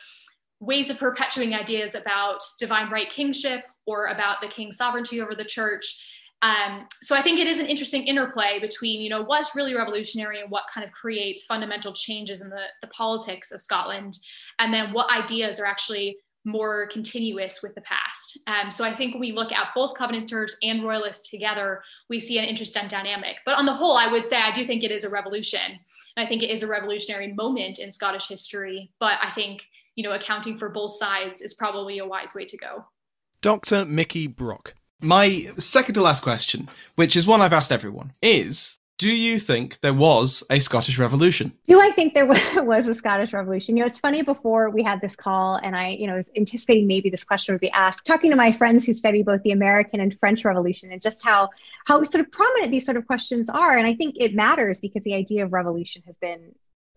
ways 0.61 0.91
of 0.91 0.99
perpetuating 0.99 1.55
ideas 1.55 1.95
about 1.95 2.43
divine 2.59 2.91
right 2.91 3.11
kingship 3.11 3.65
or 3.87 4.07
about 4.07 4.41
the 4.41 4.49
king's 4.49 4.77
sovereignty 4.77 5.21
over 5.21 5.35
the 5.35 5.45
church 5.45 6.03
um, 6.43 6.87
so 7.03 7.15
I 7.15 7.21
think 7.21 7.39
it 7.39 7.47
is 7.47 7.59
an 7.59 7.67
interesting 7.67 8.05
interplay 8.05 8.59
between, 8.61 9.03
you 9.03 9.11
know, 9.11 9.23
what's 9.23 9.55
really 9.55 9.75
revolutionary 9.75 10.41
and 10.41 10.51
what 10.51 10.65
kind 10.73 10.87
of 10.87 10.93
creates 10.93 11.45
fundamental 11.45 11.93
changes 11.93 12.41
in 12.41 12.49
the, 12.49 12.63
the 12.81 12.89
politics 12.89 13.53
of 13.53 13.61
Scotland, 13.61 14.19
and 14.59 14.73
then 14.73 14.93
what 14.93 15.15
ideas 15.15 15.61
are 15.61 15.67
actually 15.67 16.17
more 16.47 16.89
continuous 16.89 17.63
with 17.63 17.75
the 17.75 17.83
past. 17.83 18.39
Um, 18.47 18.71
so 18.71 18.85
I 18.85 18.93
think 18.93 19.13
when 19.13 19.21
we 19.21 19.33
look 19.33 19.53
at 19.53 19.75
both 19.75 19.95
Covenanters 19.95 20.57
and 20.63 20.83
Royalists 20.83 21.29
together, 21.29 21.83
we 22.09 22.19
see 22.19 22.39
an 22.39 22.47
interesting 22.47 22.89
dynamic. 22.89 23.37
But 23.45 23.59
on 23.59 23.67
the 23.67 23.75
whole, 23.75 23.97
I 23.97 24.11
would 24.11 24.25
say 24.25 24.39
I 24.39 24.51
do 24.51 24.65
think 24.65 24.83
it 24.83 24.91
is 24.91 25.05
a 25.05 25.11
revolution. 25.11 25.61
And 26.17 26.27
I 26.27 26.27
think 26.27 26.43
it 26.43 26.51
is 26.51 26.63
a 26.63 26.67
revolutionary 26.67 27.35
moment 27.35 27.79
in 27.79 27.93
Scottish 27.93 28.29
history. 28.29 28.91
But 28.99 29.19
I 29.23 29.33
think, 29.33 29.67
you 29.97 30.05
know, 30.05 30.13
accounting 30.13 30.57
for 30.57 30.71
both 30.71 30.93
sides 30.93 31.43
is 31.43 31.53
probably 31.53 31.99
a 31.99 32.07
wise 32.07 32.35
way 32.35 32.47
to 32.47 32.57
go. 32.57 32.87
Dr. 33.43 33.85
Mikki 33.85 34.27
Brock. 34.27 34.75
My 35.01 35.51
second 35.59 35.95
to 35.95 36.03
last 36.03 36.23
question, 36.23 36.69
which 36.95 37.17
is 37.17 37.27
one 37.27 37.41
I've 37.41 37.53
asked 37.53 37.73
everyone, 37.73 38.13
is 38.21 38.79
Do 38.99 39.15
you 39.15 39.39
think 39.39 39.81
there 39.81 39.95
was 39.95 40.45
a 40.51 40.61
Scottish 40.61 40.99
Revolution? 40.99 41.53
Do 41.67 41.81
I 41.81 41.91
think 41.93 42.13
there 42.13 42.27
was 42.63 42.87
a 42.87 42.95
Scottish 42.95 43.33
Revolution? 43.33 43.77
You 43.77 43.85
know, 43.85 43.87
it's 43.87 43.99
funny. 43.99 44.23
Before 44.23 44.69
we 44.69 44.83
had 44.83 45.01
this 45.01 45.17
call, 45.17 45.57
and 45.57 45.75
I, 45.75 45.91
you 45.91 46.07
know, 46.07 46.17
was 46.17 46.31
anticipating 46.37 46.87
maybe 46.87 47.09
this 47.09 47.25
question 47.25 47.55
would 47.55 47.63
be 47.63 47.71
asked. 47.71 48.05
Talking 48.05 48.31
to 48.31 48.37
my 48.37 48.53
friends 48.53 48.85
who 48.85 48.93
study 48.93 49.23
both 49.23 49.43
the 49.43 49.53
American 49.53 50.01
and 50.01 50.19
French 50.21 50.45
Revolution, 50.45 50.93
and 50.93 51.01
just 51.01 51.25
how 51.25 51.49
how 51.87 52.03
sort 52.03 52.21
of 52.21 52.31
prominent 52.31 52.71
these 52.71 52.85
sort 52.85 52.99
of 52.99 53.07
questions 53.07 53.49
are, 53.49 53.79
and 53.79 53.87
I 53.87 53.95
think 53.95 54.17
it 54.19 54.35
matters 54.35 54.81
because 54.81 55.03
the 55.03 55.15
idea 55.15 55.45
of 55.45 55.53
revolution 55.53 56.03
has 56.05 56.17
been 56.17 56.55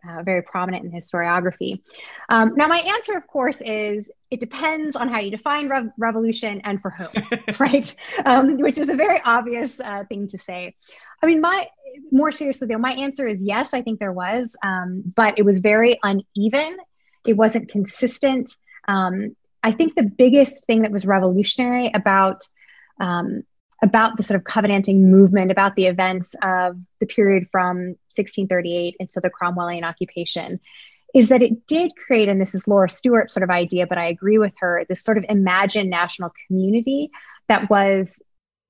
uh, 0.08 0.24
very 0.24 0.42
prominent 0.42 0.86
in 0.86 0.92
historiography. 0.92 1.82
Um, 2.30 2.54
now, 2.56 2.68
my 2.68 2.80
answer, 2.80 3.18
of 3.18 3.28
course, 3.28 3.58
is 3.62 4.10
it 4.30 4.40
depends 4.40 4.96
on 4.96 5.10
how 5.10 5.20
you 5.20 5.32
define 5.32 5.70
rev- 5.70 5.92
revolution 5.98 6.62
and 6.64 6.82
for 6.82 6.90
whom, 6.90 7.10
right? 7.60 7.96
Um, 8.26 8.58
which 8.58 8.78
is 8.78 8.90
a 8.90 8.96
very 8.96 9.22
obvious 9.24 9.80
uh, 9.80 10.04
thing 10.06 10.28
to 10.30 10.40
say. 10.40 10.76
I 11.22 11.26
mean, 11.26 11.42
my 11.42 11.68
more 12.12 12.32
seriously 12.32 12.68
though, 12.68 12.78
my 12.78 12.92
answer 12.92 13.28
is 13.28 13.42
yes. 13.42 13.74
I 13.74 13.82
think 13.82 14.00
there 14.00 14.12
was, 14.12 14.56
um, 14.64 15.04
but 15.16 15.38
it 15.38 15.44
was 15.44 15.60
very 15.60 16.00
uneven. 16.04 16.78
It 17.26 17.34
wasn't 17.34 17.70
consistent. 17.70 18.56
Um, 18.88 19.36
I 19.62 19.72
think 19.72 19.96
the 19.96 20.04
biggest 20.04 20.66
thing 20.66 20.82
that 20.82 20.92
was 20.92 21.06
revolutionary 21.06 21.92
about 21.94 22.48
um, 23.00 23.44
about 23.84 24.16
the 24.16 24.24
sort 24.24 24.40
of 24.40 24.46
covenanting 24.46 25.12
movement, 25.12 25.52
about 25.52 25.76
the 25.76 25.88
events 25.88 26.36
of 26.42 26.78
the 27.02 27.06
period 27.06 27.50
from 27.52 27.78
1638 28.16 28.96
into 28.98 29.20
the 29.20 29.30
Cromwellian 29.30 29.84
occupation, 29.84 30.62
is 31.14 31.30
that 31.30 31.42
it 31.44 31.68
did 31.68 31.92
create, 31.98 32.30
and 32.30 32.40
this 32.40 32.56
is 32.56 32.66
Laura 32.66 32.90
Stewart's 32.90 33.34
sort 33.34 33.44
of 33.44 33.50
idea, 33.50 33.86
but 33.86 33.98
I 33.98 34.08
agree 34.08 34.38
with 34.38 34.54
her, 34.60 34.86
this 34.88 35.04
sort 35.04 35.18
of 35.18 35.26
imagined 35.28 35.90
national 35.90 36.32
community 36.48 37.12
that 37.50 37.70
was 37.70 38.22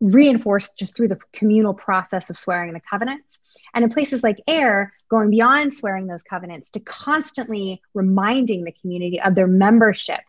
reinforced 0.01 0.72
just 0.77 0.98
through 0.98 1.08
the 1.08 1.20
communal 1.32 1.75
process 1.75 2.32
of 2.32 2.38
swearing 2.38 2.74
the 2.74 2.82
covenants. 2.82 3.39
And 3.74 3.84
in 3.84 3.91
places 3.91 4.24
like 4.24 4.41
Ayr, 4.48 4.91
going 5.10 5.29
beyond 5.29 5.75
swearing 5.75 6.08
those 6.08 6.24
covenants 6.24 6.72
to 6.72 6.79
constantly 6.79 7.82
reminding 7.93 8.63
the 8.63 8.74
community 8.82 9.22
of 9.22 9.36
their 9.36 9.48
membership 9.48 10.22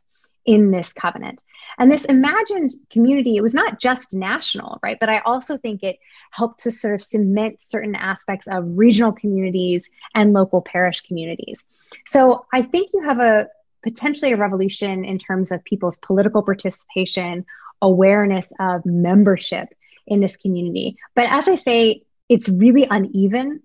in 0.47 0.71
this 0.71 0.93
covenant. 0.93 1.43
And 1.79 1.91
this 1.91 2.05
imagined 2.05 2.73
community, 2.91 3.37
it 3.37 3.43
was 3.43 3.55
not 3.55 3.81
just 3.81 4.13
national, 4.13 4.79
right? 4.83 4.99
But 4.99 5.09
I 5.09 5.19
also 5.21 5.57
think 5.57 5.83
it 5.83 5.99
helped 6.31 6.61
to 6.65 6.71
sort 6.71 6.95
of 6.95 7.03
cement 7.03 7.59
certain 7.63 7.95
aspects 7.95 8.47
of 8.47 8.65
regional 8.69 9.13
communities 9.13 9.85
and 10.15 10.33
local 10.33 10.61
parish 10.61 11.01
communities. 11.03 11.65
So 12.07 12.47
I 12.53 12.63
think 12.63 12.91
you 12.93 13.03
have 13.03 13.21
a 13.21 13.49
potentially 13.83 14.33
a 14.33 14.37
revolution 14.37 15.05
in 15.05 15.19
terms 15.19 15.53
of 15.53 15.63
people's 15.65 15.99
political 15.99 16.43
participation, 16.43 17.45
awareness 17.83 18.49
of 18.59 18.85
membership 18.87 19.69
in 20.07 20.21
this 20.21 20.37
community. 20.37 20.97
But 21.15 21.27
as 21.31 21.49
I 21.49 21.57
say, 21.57 22.03
it's 22.29 22.49
really 22.49 22.87
uneven 22.89 23.61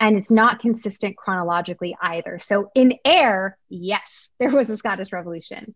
and 0.00 0.16
it's 0.16 0.30
not 0.30 0.60
consistent 0.60 1.16
chronologically 1.16 1.96
either. 2.00 2.38
So 2.38 2.70
in 2.74 2.94
Ayr, 3.06 3.56
yes, 3.68 4.28
there 4.38 4.50
was 4.50 4.68
a 4.68 4.76
Scottish 4.76 5.12
Revolution. 5.12 5.74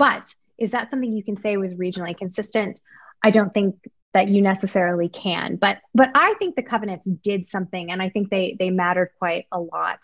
But 0.00 0.34
is 0.56 0.70
that 0.70 0.90
something 0.90 1.12
you 1.12 1.22
can 1.22 1.36
say 1.36 1.58
was 1.58 1.74
regionally 1.74 2.16
consistent? 2.16 2.80
I 3.22 3.30
don't 3.30 3.52
think 3.52 3.76
that 4.14 4.28
you 4.28 4.40
necessarily 4.40 5.10
can. 5.10 5.56
But 5.56 5.76
but 5.94 6.10
I 6.14 6.32
think 6.38 6.56
the 6.56 6.62
covenants 6.62 7.04
did 7.04 7.46
something, 7.46 7.90
and 7.90 8.00
I 8.00 8.08
think 8.08 8.30
they 8.30 8.56
they 8.58 8.70
mattered 8.70 9.10
quite 9.18 9.44
a 9.52 9.60
lot 9.60 9.98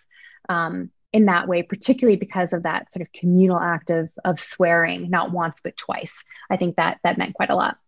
um, 0.51 0.91
in 1.15 1.25
that 1.25 1.49
way, 1.49 1.63
particularly 1.63 2.17
because 2.17 2.53
of 2.53 2.65
that 2.65 2.93
sort 2.93 3.01
of 3.01 3.13
communal 3.19 3.59
act 3.59 3.89
of 3.89 4.11
of 4.23 4.39
swearing, 4.39 5.09
not 5.09 5.33
once 5.33 5.63
but 5.65 5.79
twice. 5.79 6.23
I 6.51 6.59
think 6.59 6.77
that 6.77 6.99
that 7.03 7.17
meant 7.17 7.33
quite 7.33 7.49
a 7.49 7.57
lot. 7.57 7.79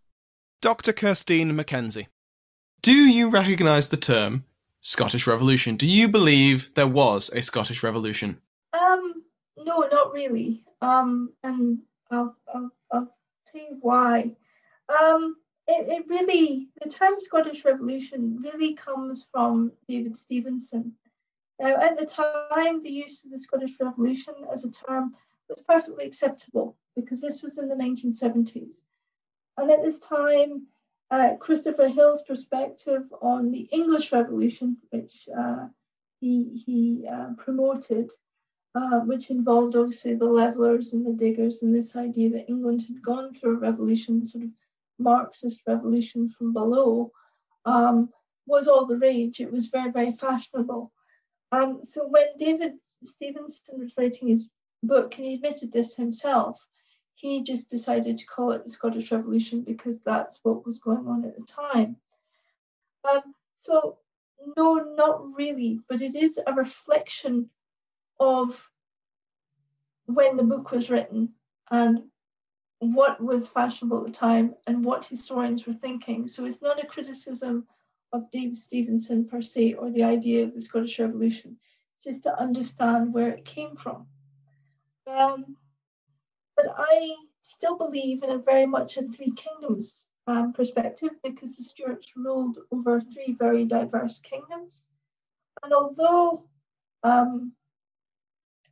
Dr. 0.63 0.93
Kirsteen 0.93 1.51
MacKenzie, 1.51 2.07
do 2.81 2.91
you 2.91 3.29
recognise 3.29 3.89
the 3.89 3.97
term 3.97 4.45
Scottish 4.81 5.27
Revolution? 5.27 5.77
Do 5.77 5.85
you 5.85 6.07
believe 6.07 6.73
there 6.73 6.87
was 6.87 7.29
a 7.35 7.43
Scottish 7.43 7.83
Revolution? 7.83 8.41
Um, 8.73 9.23
no, 9.57 9.87
not 9.91 10.11
really. 10.11 10.63
Um, 10.81 11.33
and 11.43 11.79
I'll 12.11 12.35
tell 12.91 13.61
you 13.61 13.77
why. 13.81 14.35
Um, 14.89 15.35
it, 15.67 15.87
it 15.87 16.07
really, 16.07 16.69
the 16.81 16.89
term 16.89 17.19
Scottish 17.19 17.63
Revolution 17.63 18.39
really 18.41 18.73
comes 18.73 19.25
from 19.31 19.71
David 19.87 20.17
Stevenson. 20.17 20.93
Now, 21.59 21.75
at 21.75 21.97
the 21.97 22.05
time, 22.05 22.81
the 22.81 22.91
use 22.91 23.25
of 23.25 23.31
the 23.31 23.39
Scottish 23.39 23.79
Revolution 23.79 24.33
as 24.51 24.63
a 24.63 24.71
term 24.71 25.13
was 25.47 25.61
perfectly 25.67 26.05
acceptable 26.05 26.77
because 26.95 27.21
this 27.21 27.43
was 27.43 27.57
in 27.57 27.67
the 27.67 27.75
1970s. 27.75 28.75
And 29.57 29.69
at 29.69 29.83
this 29.83 29.99
time, 29.99 30.67
uh, 31.11 31.35
Christopher 31.39 31.87
Hill's 31.87 32.21
perspective 32.21 33.03
on 33.21 33.51
the 33.51 33.67
English 33.71 34.11
Revolution, 34.11 34.77
which 34.91 35.27
uh, 35.37 35.67
he, 36.21 36.61
he 36.65 37.07
uh, 37.11 37.33
promoted, 37.37 38.11
uh, 38.75 38.99
which 38.99 39.29
involved 39.29 39.75
obviously 39.75 40.13
the 40.13 40.25
levelers 40.25 40.93
and 40.93 41.05
the 41.05 41.13
diggers 41.13 41.63
and 41.63 41.73
this 41.73 41.95
idea 41.95 42.29
that 42.29 42.47
England 42.47 42.83
had 42.87 43.01
gone 43.01 43.33
through 43.33 43.57
a 43.57 43.59
revolution, 43.59 44.25
sort 44.25 44.43
of 44.43 44.51
Marxist 44.99 45.61
revolution 45.67 46.29
from 46.29 46.53
below, 46.53 47.11
um, 47.65 48.09
was 48.45 48.67
all 48.67 48.85
the 48.85 48.97
rage. 48.97 49.39
It 49.39 49.51
was 49.51 49.67
very, 49.67 49.91
very 49.91 50.11
fashionable. 50.11 50.91
Um, 51.51 51.79
so 51.83 52.07
when 52.07 52.27
David 52.37 52.73
Stevenson 53.03 53.79
was 53.79 53.95
writing 53.97 54.27
his 54.27 54.49
book, 54.83 55.15
and 55.17 55.25
he 55.25 55.33
admitted 55.35 55.71
this 55.71 55.95
himself, 55.95 56.59
he 57.15 57.43
just 57.43 57.69
decided 57.69 58.17
to 58.17 58.25
call 58.25 58.51
it 58.51 58.63
the 58.63 58.69
Scottish 58.69 59.11
Revolution 59.11 59.61
because 59.61 60.01
that's 60.01 60.39
what 60.43 60.65
was 60.65 60.79
going 60.79 61.07
on 61.07 61.25
at 61.25 61.35
the 61.35 61.43
time. 61.43 61.97
Um, 63.11 63.33
so, 63.55 63.97
no, 64.55 64.75
not 64.95 65.35
really, 65.35 65.79
but 65.89 66.01
it 66.01 66.15
is 66.15 66.39
a 66.45 66.53
reflection 66.53 67.49
of 68.19 68.69
when 70.05 70.37
the 70.37 70.43
book 70.43 70.71
was 70.71 70.89
written 70.89 71.29
and 71.71 72.03
what 72.79 73.21
was 73.21 73.47
fashionable 73.47 73.99
at 73.99 74.05
the 74.05 74.11
time 74.11 74.55
and 74.65 74.83
what 74.83 75.05
historians 75.05 75.65
were 75.65 75.73
thinking. 75.73 76.27
So 76.27 76.45
it's 76.45 76.61
not 76.61 76.81
a 76.81 76.87
criticism 76.87 77.67
of 78.11 78.31
Dave 78.31 78.55
Stevenson 78.55 79.25
per 79.25 79.41
se 79.41 79.73
or 79.73 79.91
the 79.91 80.03
idea 80.03 80.43
of 80.43 80.53
the 80.53 80.61
Scottish 80.61 80.99
Revolution. 80.99 81.57
It's 81.93 82.03
just 82.03 82.23
to 82.23 82.39
understand 82.39 83.13
where 83.13 83.29
it 83.29 83.45
came 83.45 83.75
from. 83.75 84.07
Um, 85.05 85.57
but 86.55 86.67
I 86.77 87.15
still 87.41 87.77
believe 87.77 88.23
in 88.23 88.31
a 88.31 88.37
very 88.37 88.65
much 88.65 88.97
a 88.97 89.01
three 89.01 89.31
kingdoms 89.31 90.05
um, 90.27 90.53
perspective 90.53 91.11
because 91.23 91.55
the 91.55 91.63
Stuarts 91.63 92.13
ruled 92.15 92.59
over 92.71 93.01
three 93.01 93.33
very 93.33 93.65
diverse 93.65 94.19
kingdoms. 94.19 94.85
And 95.63 95.73
although 95.73 96.45
um, 97.03 97.53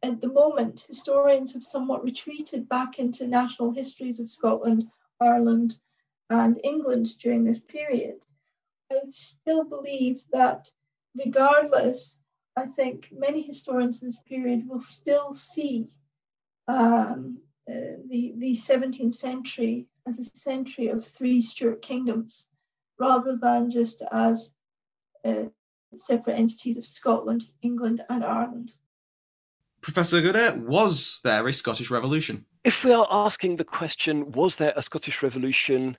at 0.04 0.22
the 0.22 0.32
moment, 0.32 0.86
historians 0.88 1.54
have 1.54 1.64
somewhat 1.64 2.04
retreated 2.04 2.70
back 2.70 3.00
into 3.00 3.28
national 3.28 3.72
histories 3.72 4.20
of 4.20 4.30
Scotland, 4.30 4.90
Ireland, 5.20 5.78
and 6.30 6.60
England 6.64 7.18
during 7.20 7.44
this 7.44 7.60
period. 7.60 8.26
I 8.92 9.00
still 9.12 9.64
believe 9.64 10.24
that, 10.32 10.72
regardless, 11.16 12.20
I 12.56 12.66
think 12.68 13.10
many 13.12 13.42
historians 13.42 14.02
in 14.02 14.08
this 14.08 14.22
period 14.22 14.68
will 14.68 14.82
still 14.82 15.34
see 15.34 15.90
um, 16.68 17.40
uh, 17.70 18.00
the, 18.08 18.34
the 18.38 18.56
17th 18.56 19.16
century 19.16 19.88
as 20.08 20.20
a 20.20 20.24
century 20.24 20.88
of 20.88 21.06
three 21.06 21.42
Stuart 21.42 21.82
kingdoms 21.82 22.48
rather 23.00 23.36
than 23.36 23.70
just 23.70 24.02
as 24.12 24.54
uh, 25.26 25.44
separate 25.96 26.36
entities 26.38 26.78
of 26.78 26.86
Scotland, 26.86 27.46
England, 27.62 28.04
and 28.10 28.24
Ireland. 28.24 28.74
Professor 29.82 30.22
Goodare, 30.22 30.58
was 30.58 31.20
there 31.24 31.48
a 31.48 31.54
Scottish 31.54 31.92
Revolution? 31.92 32.46
If 32.64 32.84
we 32.84 32.92
are 32.92 33.08
asking 33.10 33.56
the 33.56 33.64
question, 33.64 34.32
was 34.32 34.56
there 34.56 34.74
a 34.76 34.82
Scottish 34.82 35.24
Revolution, 35.24 35.98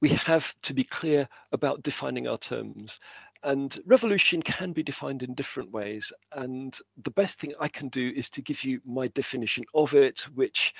we 0.00 0.10
have 0.10 0.54
to 0.62 0.74
be 0.74 0.84
clear 0.84 1.28
about 1.52 1.82
defining 1.82 2.26
our 2.26 2.38
terms. 2.38 2.98
And 3.44 3.78
revolution 3.86 4.42
can 4.42 4.72
be 4.72 4.82
defined 4.82 5.22
in 5.22 5.34
different 5.34 5.70
ways. 5.70 6.12
And 6.32 6.76
the 7.04 7.10
best 7.10 7.38
thing 7.38 7.54
I 7.60 7.68
can 7.68 7.88
do 7.88 8.12
is 8.16 8.28
to 8.30 8.42
give 8.42 8.64
you 8.64 8.80
my 8.84 9.08
definition 9.08 9.64
of 9.74 9.94
it, 9.94 10.20
which 10.34 10.74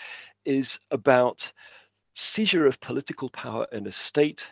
is 0.44 0.78
about 0.90 1.52
seizure 2.14 2.66
of 2.66 2.80
political 2.80 3.30
power 3.30 3.66
in 3.70 3.87
a 3.87 3.92
state. 3.92 4.44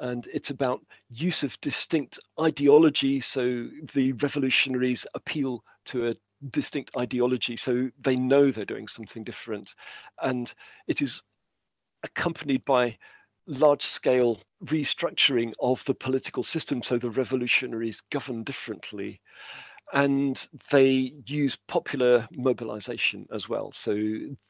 And 0.00 0.26
it's 0.32 0.50
about 0.50 0.84
use 1.08 1.42
of 1.42 1.60
distinct 1.60 2.18
ideology. 2.38 3.20
So 3.20 3.68
the 3.94 4.12
revolutionaries 4.12 5.06
appeal 5.14 5.64
to 5.86 6.08
a 6.08 6.14
distinct 6.50 6.96
ideology, 6.96 7.56
so 7.56 7.90
they 8.00 8.16
know 8.16 8.50
they're 8.50 8.64
doing 8.64 8.88
something 8.88 9.24
different. 9.24 9.74
And 10.22 10.52
it 10.86 11.02
is 11.02 11.22
accompanied 12.02 12.64
by 12.64 12.96
large 13.46 13.84
scale 13.84 14.40
restructuring 14.64 15.52
of 15.60 15.84
the 15.84 15.94
political 15.94 16.42
system 16.42 16.82
so 16.82 16.98
the 16.98 17.10
revolutionaries 17.10 18.00
govern 18.10 18.44
differently 18.44 19.20
and 19.92 20.46
they 20.70 21.12
use 21.26 21.58
popular 21.66 22.28
mobilization 22.32 23.26
as 23.34 23.48
well 23.48 23.72
so 23.72 23.92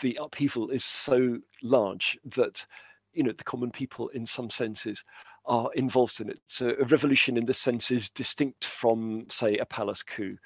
the 0.01 0.19
upheaval 0.21 0.69
is 0.71 0.85
so 0.85 1.39
large 1.63 2.19
that 2.25 2.67
you 3.13 3.23
know 3.23 3.33
the 3.33 3.45
common 3.45 3.71
people 3.71 4.09
in 4.09 4.27
some 4.27 4.51
senses 4.51 5.03
are 5.51 5.69
involved 5.75 6.21
in 6.21 6.31
it. 6.31 6.39
So 6.47 6.75
a 6.81 6.85
revolution 6.85 7.37
in 7.37 7.45
this 7.45 7.59
sense 7.59 7.91
is 7.91 8.09
distinct 8.09 8.65
from, 8.65 9.27
say, 9.31 9.57
a 9.57 9.67
palace 9.67 10.03
coup. 10.05 10.37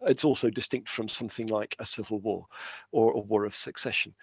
It's 0.00 0.24
also 0.24 0.48
distinct 0.48 0.88
from 0.88 1.06
something 1.06 1.48
like 1.48 1.76
a 1.78 1.84
civil 1.84 2.18
war 2.20 2.46
or 2.90 3.12
a 3.12 3.20
war 3.20 3.44
of 3.44 3.54
succession. 3.54 4.14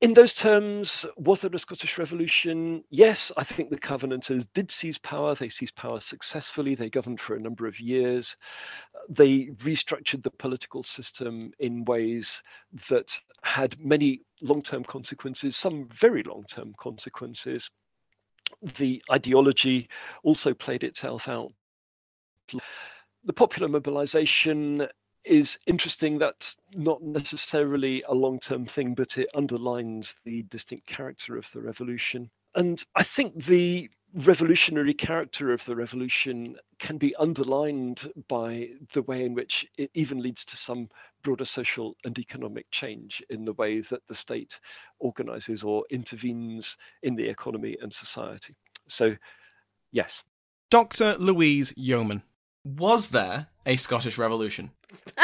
In 0.00 0.14
those 0.14 0.34
terms, 0.34 1.04
was 1.18 1.40
there 1.40 1.50
a 1.52 1.58
Scottish 1.58 1.98
Revolution? 1.98 2.84
Yes, 2.88 3.30
I 3.36 3.44
think 3.44 3.68
the 3.68 3.78
Covenanters 3.78 4.46
did 4.54 4.70
seize 4.70 4.98
power. 4.98 5.34
They 5.34 5.50
seized 5.50 5.76
power 5.76 6.00
successfully. 6.00 6.74
They 6.74 6.88
governed 6.88 7.20
for 7.20 7.36
a 7.36 7.40
number 7.40 7.66
of 7.66 7.78
years. 7.78 8.36
They 9.10 9.50
restructured 9.62 10.22
the 10.22 10.30
political 10.30 10.82
system 10.82 11.52
in 11.58 11.84
ways 11.84 12.42
that 12.88 13.18
had 13.42 13.78
many 13.78 14.22
long 14.40 14.62
term 14.62 14.84
consequences, 14.84 15.54
some 15.54 15.86
very 15.88 16.22
long 16.22 16.44
term 16.48 16.74
consequences. 16.78 17.68
The 18.76 19.02
ideology 19.10 19.88
also 20.22 20.54
played 20.54 20.84
itself 20.84 21.28
out. 21.28 21.52
The 23.24 23.32
popular 23.32 23.68
mobilization 23.68 24.86
is 25.24 25.58
interesting. 25.66 26.18
That's 26.18 26.56
not 26.74 27.02
necessarily 27.02 28.02
a 28.08 28.14
long 28.14 28.38
term 28.38 28.66
thing, 28.66 28.94
but 28.94 29.16
it 29.16 29.28
underlines 29.34 30.14
the 30.24 30.42
distinct 30.44 30.86
character 30.86 31.36
of 31.36 31.50
the 31.52 31.60
revolution. 31.60 32.30
And 32.54 32.82
I 32.94 33.02
think 33.02 33.44
the 33.44 33.90
revolutionary 34.14 34.94
character 34.94 35.52
of 35.52 35.64
the 35.64 35.74
revolution 35.74 36.56
can 36.78 36.98
be 36.98 37.16
underlined 37.16 38.12
by 38.28 38.68
the 38.92 39.02
way 39.02 39.24
in 39.24 39.34
which 39.34 39.66
it 39.76 39.90
even 39.94 40.22
leads 40.22 40.44
to 40.44 40.56
some 40.56 40.88
broader 41.24 41.44
social 41.44 41.96
and 42.04 42.16
economic 42.18 42.70
change 42.70 43.20
in 43.30 43.44
the 43.44 43.54
way 43.54 43.80
that 43.80 44.02
the 44.08 44.14
state 44.14 44.60
organizes 45.00 45.64
or 45.64 45.84
intervenes 45.90 46.76
in 47.02 47.16
the 47.16 47.26
economy 47.26 47.76
and 47.82 47.92
society. 47.92 48.54
So, 48.88 49.16
yes. 49.90 50.22
Dr. 50.70 51.16
Louise 51.18 51.74
Yeoman. 51.76 52.22
Was 52.64 53.10
there 53.10 53.48
a 53.66 53.76
Scottish 53.76 54.16
Revolution? 54.16 54.70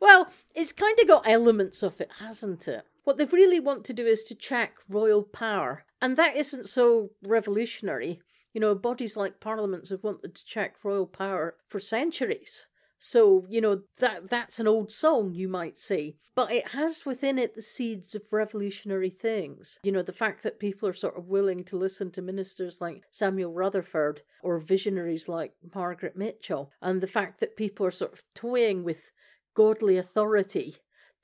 well, 0.00 0.28
it's 0.54 0.72
kind 0.72 0.98
of 1.00 1.08
got 1.08 1.26
elements 1.26 1.82
of 1.82 2.00
it, 2.00 2.10
hasn't 2.20 2.68
it? 2.68 2.84
What 3.04 3.18
they 3.18 3.26
really 3.26 3.60
want 3.60 3.84
to 3.84 3.92
do 3.92 4.06
is 4.06 4.24
to 4.24 4.34
check 4.34 4.78
royal 4.88 5.22
power, 5.22 5.84
and 6.00 6.16
that 6.16 6.36
isn't 6.36 6.66
so 6.66 7.10
revolutionary. 7.22 8.20
You 8.52 8.60
know, 8.60 8.74
bodies 8.74 9.16
like 9.16 9.40
parliaments 9.40 9.90
have 9.90 10.02
wanted 10.02 10.34
to 10.34 10.44
check 10.44 10.76
royal 10.82 11.06
power 11.06 11.56
for 11.68 11.80
centuries. 11.80 12.66
So, 12.98 13.44
you 13.50 13.60
know, 13.60 13.82
that 13.98 14.30
that's 14.30 14.58
an 14.58 14.66
old 14.66 14.90
song, 14.90 15.34
you 15.34 15.46
might 15.46 15.78
say. 15.78 16.16
But 16.34 16.50
it 16.50 16.68
has 16.68 17.04
within 17.04 17.38
it 17.38 17.54
the 17.54 17.60
seeds 17.60 18.14
of 18.14 18.22
revolutionary 18.30 19.10
things. 19.10 19.78
You 19.82 19.92
know, 19.92 20.00
the 20.00 20.12
fact 20.12 20.42
that 20.42 20.58
people 20.58 20.88
are 20.88 20.94
sort 20.94 21.18
of 21.18 21.28
willing 21.28 21.64
to 21.64 21.76
listen 21.76 22.10
to 22.12 22.22
ministers 22.22 22.80
like 22.80 23.02
Samuel 23.12 23.52
Rutherford 23.52 24.22
or 24.42 24.58
visionaries 24.58 25.28
like 25.28 25.52
Margaret 25.74 26.16
Mitchell, 26.16 26.70
and 26.80 27.02
the 27.02 27.06
fact 27.06 27.40
that 27.40 27.58
people 27.58 27.84
are 27.84 27.90
sort 27.90 28.14
of 28.14 28.22
toying 28.34 28.84
with 28.84 29.10
godly 29.54 29.98
authority 29.98 30.76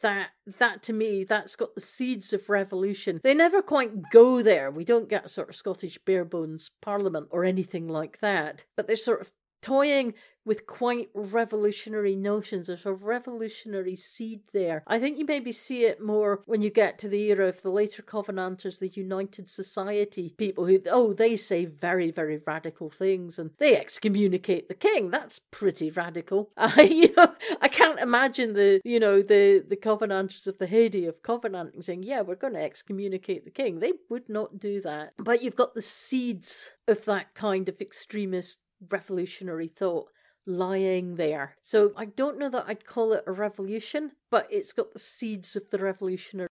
that 0.02 0.30
that 0.58 0.82
to 0.84 0.92
me 0.92 1.24
that's 1.24 1.56
got 1.56 1.74
the 1.74 1.80
seeds 1.80 2.32
of 2.32 2.48
revolution. 2.48 3.20
They 3.22 3.34
never 3.34 3.62
quite 3.62 4.10
go 4.10 4.42
there. 4.42 4.70
We 4.70 4.84
don't 4.84 5.08
get 5.08 5.24
a 5.24 5.28
sort 5.28 5.48
of 5.48 5.56
scottish 5.56 5.98
Barebones 6.06 6.70
parliament 6.80 7.28
or 7.30 7.44
anything 7.44 7.88
like 7.88 8.20
that 8.20 8.64
but 8.76 8.86
they're 8.86 8.96
sort 8.96 9.20
of 9.20 9.32
toying 9.60 10.14
with 10.44 10.66
quite 10.66 11.10
revolutionary 11.14 12.16
notions. 12.16 12.66
There's 12.66 12.86
a 12.86 12.92
revolutionary 12.92 13.96
seed 13.96 14.40
there. 14.52 14.82
I 14.86 14.98
think 14.98 15.18
you 15.18 15.24
maybe 15.24 15.52
see 15.52 15.84
it 15.84 16.02
more 16.02 16.42
when 16.46 16.62
you 16.62 16.70
get 16.70 16.98
to 17.00 17.08
the 17.08 17.30
era 17.30 17.48
of 17.48 17.62
the 17.62 17.70
later 17.70 18.02
Covenanters, 18.02 18.78
the 18.78 18.88
United 18.88 19.48
Society 19.48 20.34
people 20.38 20.66
who, 20.66 20.80
oh, 20.90 21.12
they 21.12 21.36
say 21.36 21.66
very, 21.66 22.10
very 22.10 22.40
radical 22.46 22.90
things 22.90 23.38
and 23.38 23.50
they 23.58 23.76
excommunicate 23.76 24.68
the 24.68 24.74
king. 24.74 25.10
That's 25.10 25.40
pretty 25.50 25.90
radical. 25.90 26.50
I, 26.56 26.82
you 26.82 27.14
know, 27.14 27.34
I 27.60 27.68
can't 27.68 28.00
imagine 28.00 28.54
the, 28.54 28.80
you 28.84 28.98
know, 28.98 29.22
the, 29.22 29.64
the 29.66 29.76
Covenanters 29.76 30.46
of 30.46 30.58
the 30.58 30.66
heyday 30.66 31.04
of 31.04 31.22
Covenanting 31.22 31.82
saying, 31.82 32.02
yeah, 32.02 32.22
we're 32.22 32.34
going 32.34 32.54
to 32.54 32.62
excommunicate 32.62 33.44
the 33.44 33.50
king. 33.50 33.80
They 33.80 33.92
would 34.08 34.28
not 34.28 34.58
do 34.58 34.80
that. 34.82 35.12
But 35.18 35.42
you've 35.42 35.56
got 35.56 35.74
the 35.74 35.82
seeds 35.82 36.70
of 36.88 37.04
that 37.04 37.34
kind 37.34 37.68
of 37.68 37.80
extremist 37.80 38.58
revolutionary 38.88 39.68
thought 39.68 40.08
lying 40.46 41.16
there. 41.16 41.56
So 41.62 41.92
I 41.96 42.06
don't 42.06 42.38
know 42.38 42.48
that 42.48 42.64
I'd 42.66 42.86
call 42.86 43.12
it 43.12 43.24
a 43.26 43.32
revolution, 43.32 44.12
but 44.30 44.46
it's 44.50 44.72
got 44.72 44.92
the 44.92 44.98
seeds 44.98 45.56
of 45.56 45.70
the 45.70 45.78
revolutionary. 45.78 46.48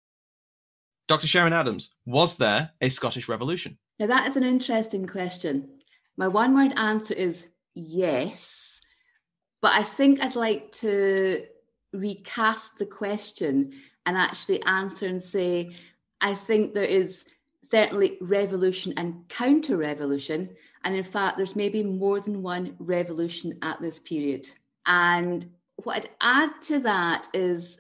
Dr. 1.08 1.28
Sharon 1.28 1.54
Adams, 1.54 1.94
was 2.06 2.38
there 2.38 2.72
a 2.82 2.90
Scottish 2.90 3.30
Revolution? 3.30 3.78
Now, 4.00 4.08
that 4.08 4.28
is 4.28 4.36
an 4.36 4.44
interesting 4.44 5.06
question. 5.06 5.70
My 6.18 6.28
one 6.28 6.56
word 6.56 6.74
answer 6.78 7.14
is 7.14 7.48
yes, 7.76 8.82
but 9.62 9.74
I 9.74 9.84
think 9.84 10.22
I'd 10.22 10.36
like 10.36 10.72
to 10.74 11.44
recast 11.94 12.78
the 12.78 12.86
question 12.86 13.74
and 14.06 14.18
actually 14.18 14.64
answer 14.64 15.06
and 15.06 15.22
say, 15.22 15.76
I 16.22 16.34
think 16.34 16.74
there 16.74 16.84
is 16.84 17.26
certainly 17.64 18.18
revolution 18.22 18.94
and 18.98 19.28
counter 19.30 19.78
revolution. 19.78 20.56
And 20.86 20.96
in 20.96 21.04
fact, 21.04 21.38
there's 21.38 21.56
maybe 21.56 21.84
more 21.84 22.20
than 22.20 22.44
one 22.44 22.76
revolution 22.80 23.58
at 23.64 23.82
this 23.82 24.00
period. 24.00 24.48
And 24.86 25.46
what 25.78 25.98
I'd 25.98 26.10
add 26.22 26.62
to 26.64 26.80
that 26.80 27.28
is 27.34 27.80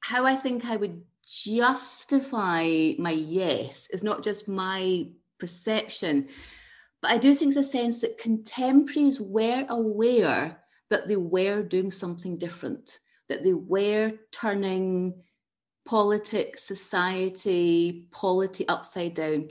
how 0.00 0.26
I 0.26 0.34
think 0.34 0.66
I 0.66 0.76
would 0.76 1.02
justify 1.26 2.92
my 2.98 3.12
yes 3.12 3.88
is 3.90 4.02
not 4.02 4.22
just 4.22 4.48
my 4.48 5.06
perception, 5.38 6.28
but 7.00 7.12
I 7.12 7.18
do 7.18 7.34
think 7.34 7.54
there's 7.54 7.68
a 7.68 7.70
sense 7.70 8.00
that 8.00 8.18
contemporaries 8.18 9.20
were 9.20 9.64
aware 9.68 10.58
that 10.90 11.08
they 11.08 11.16
were 11.16 11.62
doing 11.62 11.90
something 11.90 12.36
different, 12.36 12.98
that 13.28 13.42
they 13.42 13.54
were 13.54 14.12
turning 14.32 15.14
politics, 15.84 16.62
society, 16.64 18.06
polity 18.10 18.66
upside 18.68 19.14
down. 19.14 19.48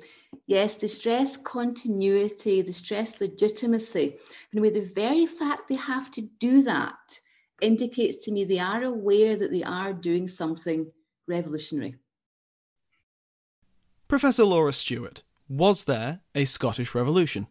Yes, 0.47 0.75
the 0.75 0.89
stress 0.89 1.37
continuity, 1.37 2.61
the 2.61 2.73
stress 2.73 3.21
legitimacy. 3.21 4.17
And 4.51 4.61
with 4.61 4.73
the 4.73 4.81
very 4.81 5.25
fact 5.25 5.69
they 5.69 5.75
have 5.75 6.09
to 6.11 6.21
do 6.39 6.63
that 6.63 7.19
indicates 7.61 8.25
to 8.25 8.31
me 8.31 8.43
they 8.43 8.59
are 8.59 8.83
aware 8.83 9.35
that 9.35 9.51
they 9.51 9.63
are 9.63 9.93
doing 9.93 10.27
something 10.27 10.91
revolutionary. 11.27 11.95
Professor 14.07 14.43
Laura 14.43 14.73
Stewart, 14.73 15.23
was 15.47 15.85
there 15.85 16.21
a 16.35 16.45
Scottish 16.45 16.93
Revolution? 16.93 17.47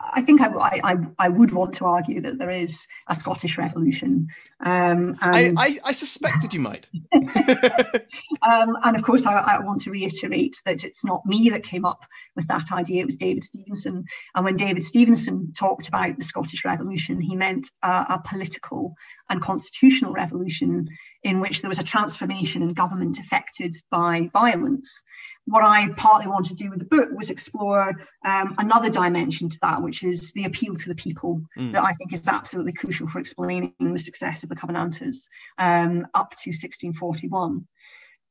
I 0.00 0.22
think 0.22 0.40
I, 0.40 0.48
I, 0.84 0.96
I 1.18 1.28
would 1.28 1.50
want 1.52 1.74
to 1.74 1.84
argue 1.84 2.20
that 2.20 2.38
there 2.38 2.50
is 2.50 2.86
a 3.08 3.14
Scottish 3.14 3.58
Revolution. 3.58 4.28
Um, 4.64 5.16
and, 5.20 5.58
I, 5.58 5.64
I, 5.66 5.78
I, 5.86 5.92
suspected 5.92 6.54
you 6.54 6.60
might. 6.60 6.88
um, 7.14 8.76
and 8.84 8.96
of 8.96 9.02
course, 9.02 9.26
I, 9.26 9.34
I, 9.34 9.58
want 9.60 9.80
to 9.82 9.90
reiterate 9.90 10.60
that 10.64 10.84
it's 10.84 11.04
not 11.04 11.26
me 11.26 11.50
that 11.50 11.64
came 11.64 11.84
up 11.84 12.04
with 12.36 12.46
that 12.48 12.70
idea, 12.72 13.02
it 13.02 13.06
was 13.06 13.16
David 13.16 13.44
Stevenson. 13.44 14.04
And 14.34 14.44
when 14.44 14.56
David 14.56 14.84
Stevenson 14.84 15.52
talked 15.52 15.88
about 15.88 16.16
the 16.16 16.24
Scottish 16.24 16.64
Revolution, 16.64 17.20
he 17.20 17.34
meant 17.34 17.70
a, 17.82 17.88
a 17.88 18.22
political 18.24 18.94
and 19.30 19.42
constitutional 19.42 20.12
revolution 20.12 20.88
in 21.22 21.40
which 21.40 21.60
there 21.60 21.68
was 21.68 21.78
a 21.78 21.84
transformation 21.84 22.62
in 22.62 22.72
government 22.72 23.18
affected 23.18 23.74
by 23.90 24.30
violence 24.32 25.02
what 25.48 25.64
I 25.64 25.88
partly 25.96 26.28
wanted 26.28 26.50
to 26.50 26.62
do 26.62 26.70
with 26.70 26.78
the 26.78 26.84
book 26.84 27.08
was 27.12 27.30
explore 27.30 27.94
um, 28.24 28.54
another 28.58 28.90
dimension 28.90 29.48
to 29.48 29.58
that, 29.62 29.82
which 29.82 30.04
is 30.04 30.30
the 30.32 30.44
appeal 30.44 30.76
to 30.76 30.88
the 30.88 30.94
people, 30.94 31.40
mm. 31.58 31.72
that 31.72 31.82
I 31.82 31.92
think 31.92 32.12
is 32.12 32.28
absolutely 32.28 32.72
crucial 32.72 33.08
for 33.08 33.18
explaining 33.18 33.72
the 33.80 33.98
success 33.98 34.42
of 34.42 34.50
the 34.50 34.56
Covenanters 34.56 35.28
um, 35.58 36.06
up 36.14 36.30
to 36.42 36.50
1641. 36.50 37.66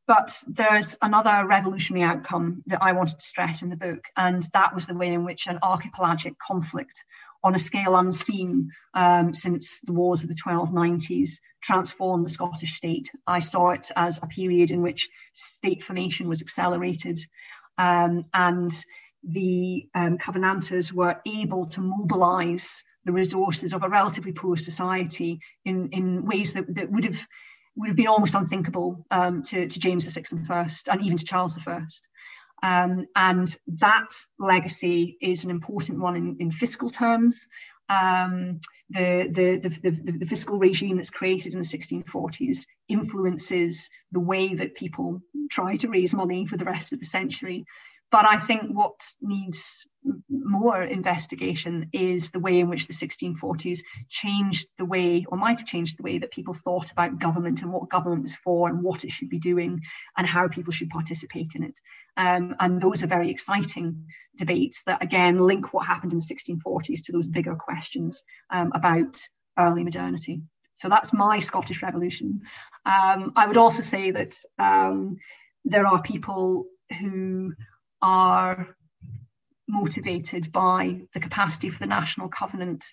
But 0.05 0.41
there's 0.47 0.97
another 1.01 1.45
revolutionary 1.47 2.05
outcome 2.05 2.63
that 2.67 2.81
I 2.81 2.93
wanted 2.93 3.19
to 3.19 3.25
stress 3.25 3.61
in 3.61 3.69
the 3.69 3.75
book, 3.75 4.05
and 4.15 4.47
that 4.53 4.73
was 4.73 4.85
the 4.85 4.95
way 4.95 5.11
in 5.11 5.25
which 5.25 5.47
an 5.47 5.59
archipelagic 5.63 6.37
conflict 6.39 7.03
on 7.43 7.55
a 7.55 7.59
scale 7.59 7.95
unseen 7.95 8.71
um, 8.93 9.33
since 9.33 9.81
the 9.81 9.93
wars 9.93 10.23
of 10.23 10.29
the 10.29 10.35
1290s 10.35 11.39
transformed 11.61 12.25
the 12.25 12.29
Scottish 12.29 12.75
state. 12.75 13.11
I 13.25 13.39
saw 13.39 13.71
it 13.71 13.91
as 13.95 14.19
a 14.21 14.27
period 14.27 14.71
in 14.71 14.81
which 14.81 15.09
state 15.33 15.83
formation 15.83 16.27
was 16.27 16.41
accelerated 16.41 17.19
um, 17.77 18.25
and 18.33 18.71
the 19.23 19.87
um, 19.93 20.17
Covenanters 20.17 20.93
were 20.93 21.19
able 21.25 21.67
to 21.67 21.81
mobilize 21.81 22.83
the 23.05 23.11
resources 23.13 23.73
of 23.73 23.83
a 23.83 23.89
relatively 23.89 24.31
poor 24.31 24.57
society 24.57 25.39
in, 25.65 25.89
in 25.89 26.25
ways 26.25 26.53
that, 26.53 26.73
that 26.75 26.91
would 26.91 27.05
have 27.05 27.25
would 27.77 27.89
have 27.89 27.95
been 27.95 28.07
almost 28.07 28.33
unthinkable 28.33 29.05
um, 29.11 29.43
to, 29.43 29.67
to 29.67 29.79
James 29.79 30.11
VI 30.11 30.23
and 30.31 30.47
first, 30.47 30.87
and 30.87 31.01
even 31.03 31.15
to 31.15 31.23
Charles 31.23 31.57
I. 31.67 31.83
Um, 32.63 33.05
and 33.15 33.55
that 33.67 34.09
legacy 34.39 35.17
is 35.21 35.45
an 35.45 35.51
important 35.51 35.99
one 35.99 36.15
in, 36.15 36.37
in 36.39 36.51
fiscal 36.51 36.89
terms. 36.89 37.47
Um, 37.89 38.59
the, 38.89 39.29
the, 39.31 39.69
the, 39.69 39.91
the, 39.91 40.11
the 40.19 40.25
fiscal 40.25 40.57
regime 40.57 40.97
that's 40.97 41.09
created 41.09 41.53
in 41.53 41.59
the 41.59 41.65
1640s 41.65 42.65
influences 42.89 43.89
the 44.11 44.19
way 44.19 44.55
that 44.55 44.75
people 44.75 45.21
try 45.49 45.77
to 45.77 45.87
raise 45.87 46.13
money 46.13 46.45
for 46.45 46.57
the 46.57 46.65
rest 46.65 46.91
of 46.91 46.99
the 46.99 47.05
century. 47.05 47.65
but 48.11 48.25
I 48.25 48.37
think 48.37 48.69
what 48.71 48.99
needs 49.21 49.85
more 50.29 50.81
investigation 50.83 51.89
is 51.93 52.31
the 52.31 52.39
way 52.39 52.59
in 52.59 52.69
which 52.69 52.87
the 52.87 52.93
1640s 52.93 53.79
changed 54.09 54.67
the 54.77 54.85
way, 54.85 55.25
or 55.27 55.37
might 55.37 55.59
have 55.59 55.67
changed 55.67 55.97
the 55.97 56.03
way 56.03 56.17
that 56.17 56.31
people 56.31 56.53
thought 56.53 56.91
about 56.91 57.19
government 57.19 57.61
and 57.61 57.71
what 57.71 57.89
government 57.89 58.23
was 58.23 58.35
for 58.35 58.69
and 58.69 58.81
what 58.81 59.03
it 59.03 59.11
should 59.11 59.29
be 59.29 59.39
doing 59.39 59.81
and 60.17 60.27
how 60.27 60.47
people 60.47 60.73
should 60.73 60.89
participate 60.89 61.53
in 61.55 61.63
it. 61.63 61.79
Um, 62.17 62.55
and 62.59 62.81
those 62.81 63.03
are 63.03 63.07
very 63.07 63.29
exciting 63.29 64.05
debates 64.37 64.83
that, 64.85 65.03
again, 65.03 65.39
link 65.39 65.73
what 65.73 65.85
happened 65.85 66.13
in 66.13 66.19
the 66.19 66.35
1640s 66.35 67.03
to 67.05 67.11
those 67.11 67.27
bigger 67.27 67.55
questions 67.55 68.23
um, 68.49 68.71
about 68.73 69.19
early 69.57 69.83
modernity. 69.83 70.41
So 70.75 70.89
that's 70.89 71.13
my 71.13 71.39
Scottish 71.39 71.81
Revolution. 71.81 72.41
Um, 72.85 73.33
I 73.35 73.47
would 73.47 73.57
also 73.57 73.81
say 73.81 74.11
that 74.11 74.35
um, 74.59 75.17
there 75.65 75.87
are 75.87 76.01
people 76.01 76.67
who 76.99 77.53
are 78.01 78.76
motivated 79.67 80.51
by 80.51 81.01
the 81.13 81.19
capacity 81.19 81.69
for 81.69 81.79
the 81.79 81.87
national 81.87 82.29
covenant 82.29 82.83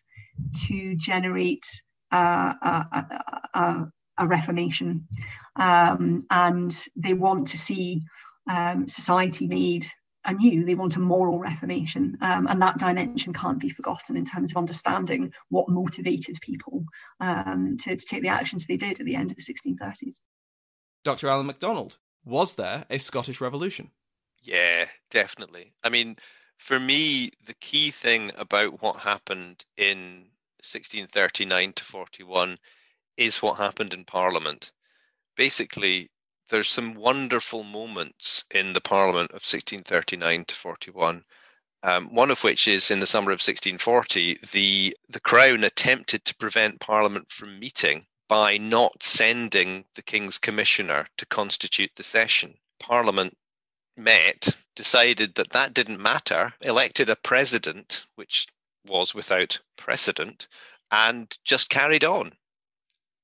to 0.67 0.97
generate 0.97 1.65
uh, 2.13 2.53
a, 2.63 3.07
a, 3.55 3.87
a, 4.19 4.27
reformation. 4.27 5.07
Um, 5.57 6.27
and 6.31 6.77
they 6.97 7.15
want 7.15 7.49
to 7.49 7.59
see 7.59 8.03
um, 8.51 8.89
society 8.89 9.47
made 9.47 9.87
anew. 10.25 10.65
They 10.65 10.75
want 10.75 10.97
a 10.97 11.01
moral 11.01 11.39
reformation. 11.39 12.19
Um, 12.21 12.47
and 12.47 12.61
that 12.63 12.79
dimension 12.79 13.33
can't 13.33 13.61
be 13.61 13.71
forgotten 13.71 14.17
in 14.17 14.25
terms 14.25 14.53
of 14.53 14.57
understanding 14.57 15.33
what 15.49 15.69
motivated 15.69 16.39
people 16.41 16.85
um, 17.21 17.77
to, 17.81 17.97
to 17.97 18.07
take 18.07 18.23
the 18.23 18.29
actions 18.29 18.67
they 18.67 18.77
did 18.77 19.01
at 19.01 19.07
the 19.07 19.17
end 19.17 19.31
of 19.31 19.37
the 19.37 19.43
1630s. 19.43 20.17
Dr. 21.05 21.29
Alan 21.29 21.47
MacDonald, 21.47 21.99
was 22.25 22.55
there 22.55 22.87
a 22.89 22.99
Scottish 22.99 23.41
Revolution? 23.41 23.91
Yeah, 24.43 24.87
definitely. 25.11 25.73
I 25.83 25.89
mean, 25.91 26.17
for 26.65 26.81
me, 26.81 27.31
the 27.45 27.53
key 27.61 27.91
thing 27.91 28.33
about 28.37 28.81
what 28.81 28.97
happened 28.97 29.63
in 29.77 30.31
1639 30.63 31.75
to 31.75 31.85
41 31.85 32.57
is 33.19 33.43
what 33.43 33.59
happened 33.59 33.93
in 33.93 34.03
Parliament. 34.03 34.73
Basically, 35.37 36.11
there's 36.49 36.71
some 36.71 36.95
wonderful 36.95 37.65
moments 37.65 38.45
in 38.51 38.73
the 38.73 38.81
Parliament 38.81 39.33
of 39.33 39.45
1639 39.45 40.47
to 40.47 40.55
41. 40.55 41.23
Um, 41.83 42.15
one 42.15 42.31
of 42.31 42.43
which 42.43 42.67
is 42.67 42.91
in 42.91 42.99
the 42.99 43.07
summer 43.07 43.31
of 43.31 43.45
1640, 43.45 44.39
the 44.53 44.97
the 45.11 45.21
Crown 45.21 45.65
attempted 45.65 46.25
to 46.25 46.35
prevent 46.37 46.81
Parliament 46.81 47.31
from 47.31 47.61
meeting 47.61 48.07
by 48.27 48.57
not 48.57 49.03
sending 49.03 49.85
the 49.97 50.03
King's 50.03 50.39
Commissioner 50.39 51.09
to 51.19 51.27
constitute 51.27 51.91
the 51.95 52.03
session. 52.03 52.55
Parliament 52.81 53.37
met, 53.99 54.57
decided 54.75 55.35
that 55.35 55.51
that 55.51 55.73
didn't 55.75 56.01
matter, 56.01 56.53
elected 56.61 57.09
a 57.09 57.17
president, 57.17 58.07
which 58.15 58.47
was 58.85 59.15
without 59.15 59.61
precedent, 59.77 60.49
and 60.91 61.39
just 61.45 61.71
carried 61.71 62.05
on. 62.05 62.37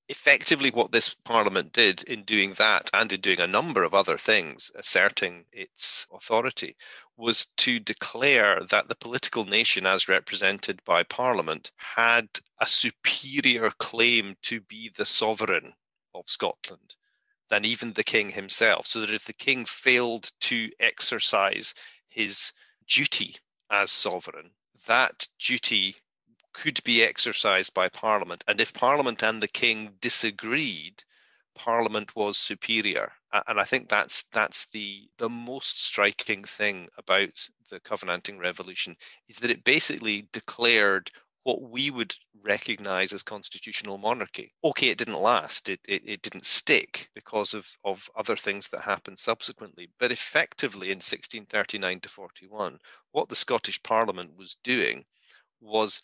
Effectively, 0.09 0.71
what 0.71 0.91
this 0.91 1.15
parliament 1.25 1.73
did 1.73 2.03
in 2.05 2.25
doing 2.25 2.55
that 2.55 2.91
and 2.93 3.13
in 3.13 3.21
doing 3.21 3.41
a 3.41 3.47
number 3.47 3.85
of 3.85 3.95
other 3.95 4.19
things, 4.19 4.71
asserting 4.75 5.45
its 5.53 6.07
authority, 6.13 6.77
was 7.17 7.47
to 7.57 7.79
declare 7.79 8.65
that 8.71 8.89
the 8.89 8.97
political 8.97 9.45
nation, 9.45 9.87
as 9.87 10.09
represented 10.09 10.83
by 10.85 11.03
parliament, 11.05 11.71
had 11.77 12.29
a 12.59 12.67
superior 12.67 13.71
claim 13.79 14.37
to 14.43 14.61
be 14.63 14.89
the 14.97 15.07
sovereign 15.07 15.75
of 16.15 16.29
Scotland 16.29 16.95
than 17.51 17.65
even 17.65 17.93
the 17.93 18.05
king 18.05 18.31
himself. 18.31 18.87
So 18.87 19.01
that 19.01 19.13
if 19.13 19.25
the 19.27 19.33
king 19.33 19.65
failed 19.67 20.31
to 20.43 20.71
exercise 20.81 21.75
his 22.09 22.53
duty 22.89 23.37
as 23.71 23.91
sovereign, 23.91 24.51
that 24.87 25.29
duty 25.39 25.97
could 26.53 26.83
be 26.85 27.03
exercised 27.03 27.75
by 27.75 27.89
parliament. 27.89 28.43
And 28.49 28.61
if 28.61 28.73
parliament 28.73 29.23
and 29.23 29.43
the 29.43 29.49
king 29.49 29.91
disagreed, 30.01 31.05
parliament 31.55 32.15
was 32.17 32.39
superior 32.39 33.13
and 33.47 33.61
i 33.61 33.65
think 33.65 33.89
that's 33.89 34.23
that's 34.33 34.67
the 34.67 35.09
the 35.19 35.29
most 35.29 35.85
striking 35.85 36.45
thing 36.45 36.89
about 36.97 37.29
the 37.71 37.81
covenanting 37.81 38.39
revolution 38.39 38.97
is 39.29 39.37
that 39.39 39.51
it 39.51 39.65
basically 39.65 40.29
declared 40.33 41.11
what 41.43 41.63
we 41.63 41.91
would 41.91 42.15
recognize 42.43 43.13
as 43.13 43.23
constitutional 43.23 43.97
monarchy. 43.97 44.53
Okay, 44.63 44.89
it 44.89 44.99
didn't 44.99 45.21
last, 45.21 45.69
it, 45.69 45.81
it, 45.89 46.03
it, 46.07 46.23
didn't 46.23 46.45
stick 46.45 47.09
because 47.15 47.55
of, 47.55 47.67
of 47.85 48.11
other 48.17 48.37
things 48.37 48.69
that 48.69 48.83
happened 48.83 49.19
subsequently. 49.19 49.89
But 49.99 50.13
effectively, 50.13 50.89
in 50.89 50.97
1639 50.97 52.01
to 52.01 52.09
41, 52.09 52.79
what 53.13 53.29
the 53.29 53.37
Scottish 53.37 53.83
Parliament 53.83 54.37
was 54.37 54.57
doing 54.63 55.05
was 55.61 56.03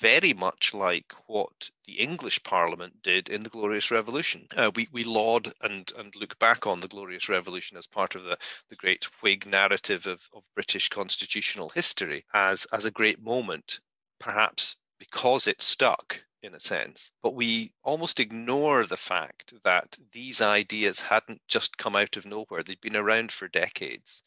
very 0.00 0.32
much 0.32 0.74
like 0.74 1.12
what 1.26 1.70
the 1.84 2.00
English 2.00 2.42
Parliament 2.42 3.02
did 3.02 3.28
in 3.28 3.42
the 3.42 3.50
Glorious 3.50 3.90
Revolution. 3.90 4.48
Uh, 4.56 4.70
we, 4.74 4.88
we 4.90 5.04
laud 5.04 5.52
and, 5.60 5.92
and 5.96 6.14
look 6.16 6.38
back 6.38 6.66
on 6.66 6.80
the 6.80 6.88
Glorious 6.88 7.28
Revolution 7.28 7.76
as 7.76 7.86
part 7.86 8.14
of 8.14 8.24
the, 8.24 8.36
the 8.68 8.76
great 8.76 9.04
Whig 9.22 9.46
narrative 9.46 10.06
of, 10.06 10.20
of 10.34 10.42
British 10.54 10.88
constitutional 10.88 11.68
history 11.68 12.24
as, 12.34 12.66
as 12.72 12.84
a 12.84 12.90
great 12.90 13.22
moment 13.22 13.80
perhaps 14.22 14.76
because 14.98 15.48
it 15.48 15.60
stuck 15.60 16.22
in 16.42 16.54
a 16.54 16.60
sense. 16.60 17.10
But 17.22 17.34
we 17.34 17.72
almost 17.82 18.20
ignore 18.20 18.86
the 18.86 18.96
fact 18.96 19.52
that 19.64 19.98
these 20.12 20.40
ideas 20.40 21.00
hadn't 21.00 21.42
just 21.48 21.76
come 21.76 21.96
out 21.96 22.16
of 22.16 22.24
nowhere, 22.24 22.62
they'd 22.62 22.80
been 22.80 22.96
around 22.96 23.32
for 23.32 23.48
decades. 23.48 24.22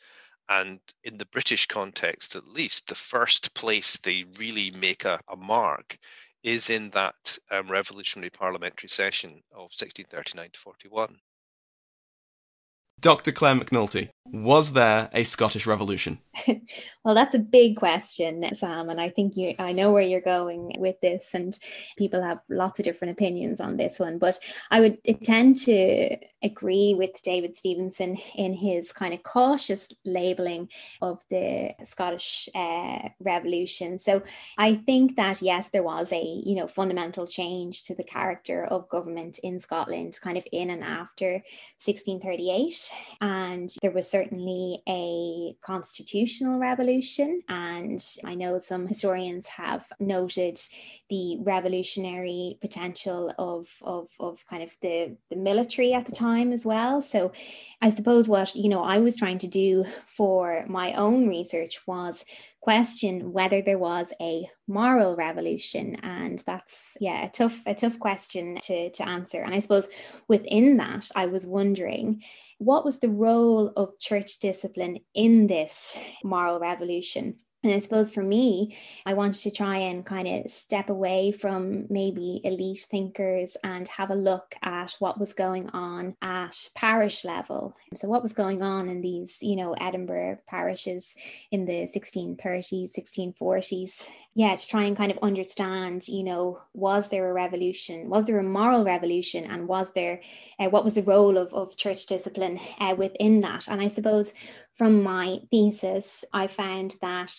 And 0.47 0.79
in 1.03 1.17
the 1.17 1.25
British 1.25 1.65
context, 1.65 2.35
at 2.35 2.45
least, 2.45 2.87
the 2.87 2.95
first 2.95 3.53
place 3.55 3.97
they 3.97 4.25
really 4.37 4.69
make 4.71 5.05
a, 5.05 5.19
a 5.27 5.35
mark 5.35 5.97
is 6.43 6.69
in 6.69 6.91
that 6.91 7.37
um, 7.49 7.71
revolutionary 7.71 8.29
parliamentary 8.29 8.89
session 8.89 9.31
of 9.51 9.71
1639 9.73 10.49
to 10.51 10.59
41. 10.59 11.17
Dr. 13.01 13.31
Claire 13.31 13.55
McNulty, 13.55 14.09
was 14.31 14.73
there 14.73 15.09
a 15.13 15.23
Scottish 15.23 15.67
Revolution? 15.67 16.17
well, 17.05 17.13
that's 17.13 17.35
a 17.35 17.39
big 17.39 17.75
question, 17.75 18.43
Sam, 18.55 18.89
and 18.89 18.99
I 18.99 19.09
think 19.09 19.37
you 19.37 19.53
I 19.59 19.71
know 19.71 19.91
where 19.91 20.01
you're 20.01 20.19
going 20.19 20.73
with 20.79 20.99
this, 20.99 21.29
and 21.33 21.57
people 21.97 22.23
have 22.23 22.39
lots 22.49 22.79
of 22.79 22.85
different 22.85 23.11
opinions 23.11 23.61
on 23.61 23.77
this 23.77 23.99
one. 23.99 24.17
But 24.17 24.39
I 24.71 24.81
would 24.81 24.97
tend 25.23 25.57
to 25.57 26.17
agree 26.41 26.95
with 26.97 27.21
David 27.21 27.55
Stevenson 27.55 28.17
in 28.35 28.53
his 28.53 28.91
kind 28.91 29.13
of 29.13 29.21
cautious 29.23 29.89
labeling 30.05 30.69
of 31.01 31.21
the 31.29 31.73
Scottish 31.83 32.49
uh, 32.55 33.09
Revolution. 33.19 33.99
So 33.99 34.23
I 34.57 34.75
think 34.75 35.15
that 35.17 35.41
yes, 35.41 35.69
there 35.69 35.83
was 35.83 36.11
a 36.11 36.23
you 36.23 36.55
know 36.55 36.67
fundamental 36.67 37.27
change 37.27 37.83
to 37.83 37.95
the 37.95 38.03
character 38.03 38.65
of 38.65 38.89
government 38.89 39.37
in 39.43 39.59
Scotland, 39.59 40.19
kind 40.19 40.37
of 40.37 40.47
in 40.51 40.71
and 40.71 40.83
after 40.83 41.43
1638, 41.83 42.84
and 43.21 43.69
there 43.81 43.91
was 43.91 44.09
certainly 44.09 44.79
a 44.87 45.55
constitutional 45.65 46.59
revolution. 46.59 47.41
And 47.49 48.03
I 48.23 48.35
know 48.35 48.57
some 48.57 48.87
historians 48.87 49.47
have 49.47 49.85
noted 49.99 50.59
the 51.09 51.37
revolutionary 51.41 52.57
potential 52.61 53.33
of, 53.37 53.69
of, 53.81 54.09
of 54.19 54.45
kind 54.47 54.63
of 54.63 54.75
the, 54.81 55.17
the 55.29 55.35
military 55.35 55.93
at 55.93 56.05
the 56.05 56.11
time 56.11 56.51
as 56.51 56.65
well. 56.65 57.01
So 57.01 57.31
I 57.81 57.89
suppose 57.89 58.27
what, 58.27 58.55
you 58.55 58.69
know, 58.69 58.83
I 58.83 58.99
was 58.99 59.17
trying 59.17 59.39
to 59.39 59.47
do 59.47 59.85
for 60.07 60.65
my 60.67 60.93
own 60.93 61.27
research 61.27 61.81
was 61.87 62.25
question 62.65 63.31
whether 63.31 63.61
there 63.61 63.77
was 63.77 64.11
a 64.19 64.49
moral 64.67 65.15
revolution 65.15 65.95
and 66.01 66.41
that's 66.47 66.97
yeah 66.99 67.25
a 67.25 67.29
tough 67.29 67.61
a 67.67 67.75
tough 67.75 67.99
question 67.99 68.57
to 68.59 68.89
to 68.89 69.07
answer. 69.07 69.39
And 69.43 69.53
i 69.53 69.59
suppose 69.59 69.87
within 70.27 70.77
that 70.77 71.11
i 71.15 71.27
was 71.27 71.45
wondering 71.45 72.23
what 72.57 72.83
was 72.83 72.97
the 72.99 73.15
role 73.27 73.71
of 73.77 73.99
church 73.99 74.39
discipline 74.39 74.97
in 75.13 75.45
this 75.45 75.95
moral 76.23 76.59
revolution 76.59 77.37
and 77.65 77.73
I 77.73 77.79
suppose 77.79 78.13
for 78.13 78.23
me, 78.23 78.77
I 79.05 79.13
wanted 79.15 79.41
to 79.41 79.51
try 79.51 79.77
and 79.77 80.05
kind 80.05 80.27
of 80.27 80.51
step 80.51 80.89
away 80.89 81.31
from 81.31 81.87
maybe 81.89 82.39
elite 82.43 82.85
thinkers 82.89 83.57
and 83.63 83.87
have 83.87 84.11
a 84.11 84.15
look 84.15 84.55
at 84.61 84.95
what 84.99 85.19
was 85.19 85.33
going 85.33 85.69
on 85.71 86.15
at 86.21 86.69
parish 86.75 87.25
level. 87.25 87.75
So, 87.95 88.07
what 88.07 88.21
was 88.21 88.33
going 88.33 88.61
on 88.61 88.87
in 88.87 89.01
these, 89.01 89.37
you 89.41 89.55
know, 89.55 89.73
Edinburgh 89.73 90.39
parishes 90.47 91.15
in 91.51 91.65
the 91.65 91.87
1630s, 91.87 92.91
1640s? 92.97 94.07
Yeah, 94.35 94.55
to 94.55 94.67
try 94.67 94.83
and 94.83 94.97
kind 94.97 95.11
of 95.11 95.17
understand, 95.21 96.07
you 96.07 96.23
know, 96.23 96.61
was 96.73 97.09
there 97.09 97.29
a 97.29 97.33
revolution? 97.33 98.09
Was 98.09 98.25
there 98.25 98.37
a 98.37 98.43
moral 98.43 98.83
revolution? 98.83 99.45
And 99.45 99.67
was 99.67 99.93
there, 99.93 100.21
uh, 100.59 100.69
what 100.69 100.83
was 100.83 100.93
the 100.93 101.03
role 101.03 101.37
of, 101.37 101.53
of 101.53 101.77
church 101.77 102.05
discipline 102.05 102.59
uh, 102.79 102.95
within 102.97 103.39
that? 103.39 103.67
And 103.67 103.81
I 103.81 103.87
suppose 103.87 104.33
from 104.75 105.03
my 105.03 105.39
thesis, 105.51 106.23
I 106.33 106.47
found 106.47 106.95
that 107.01 107.33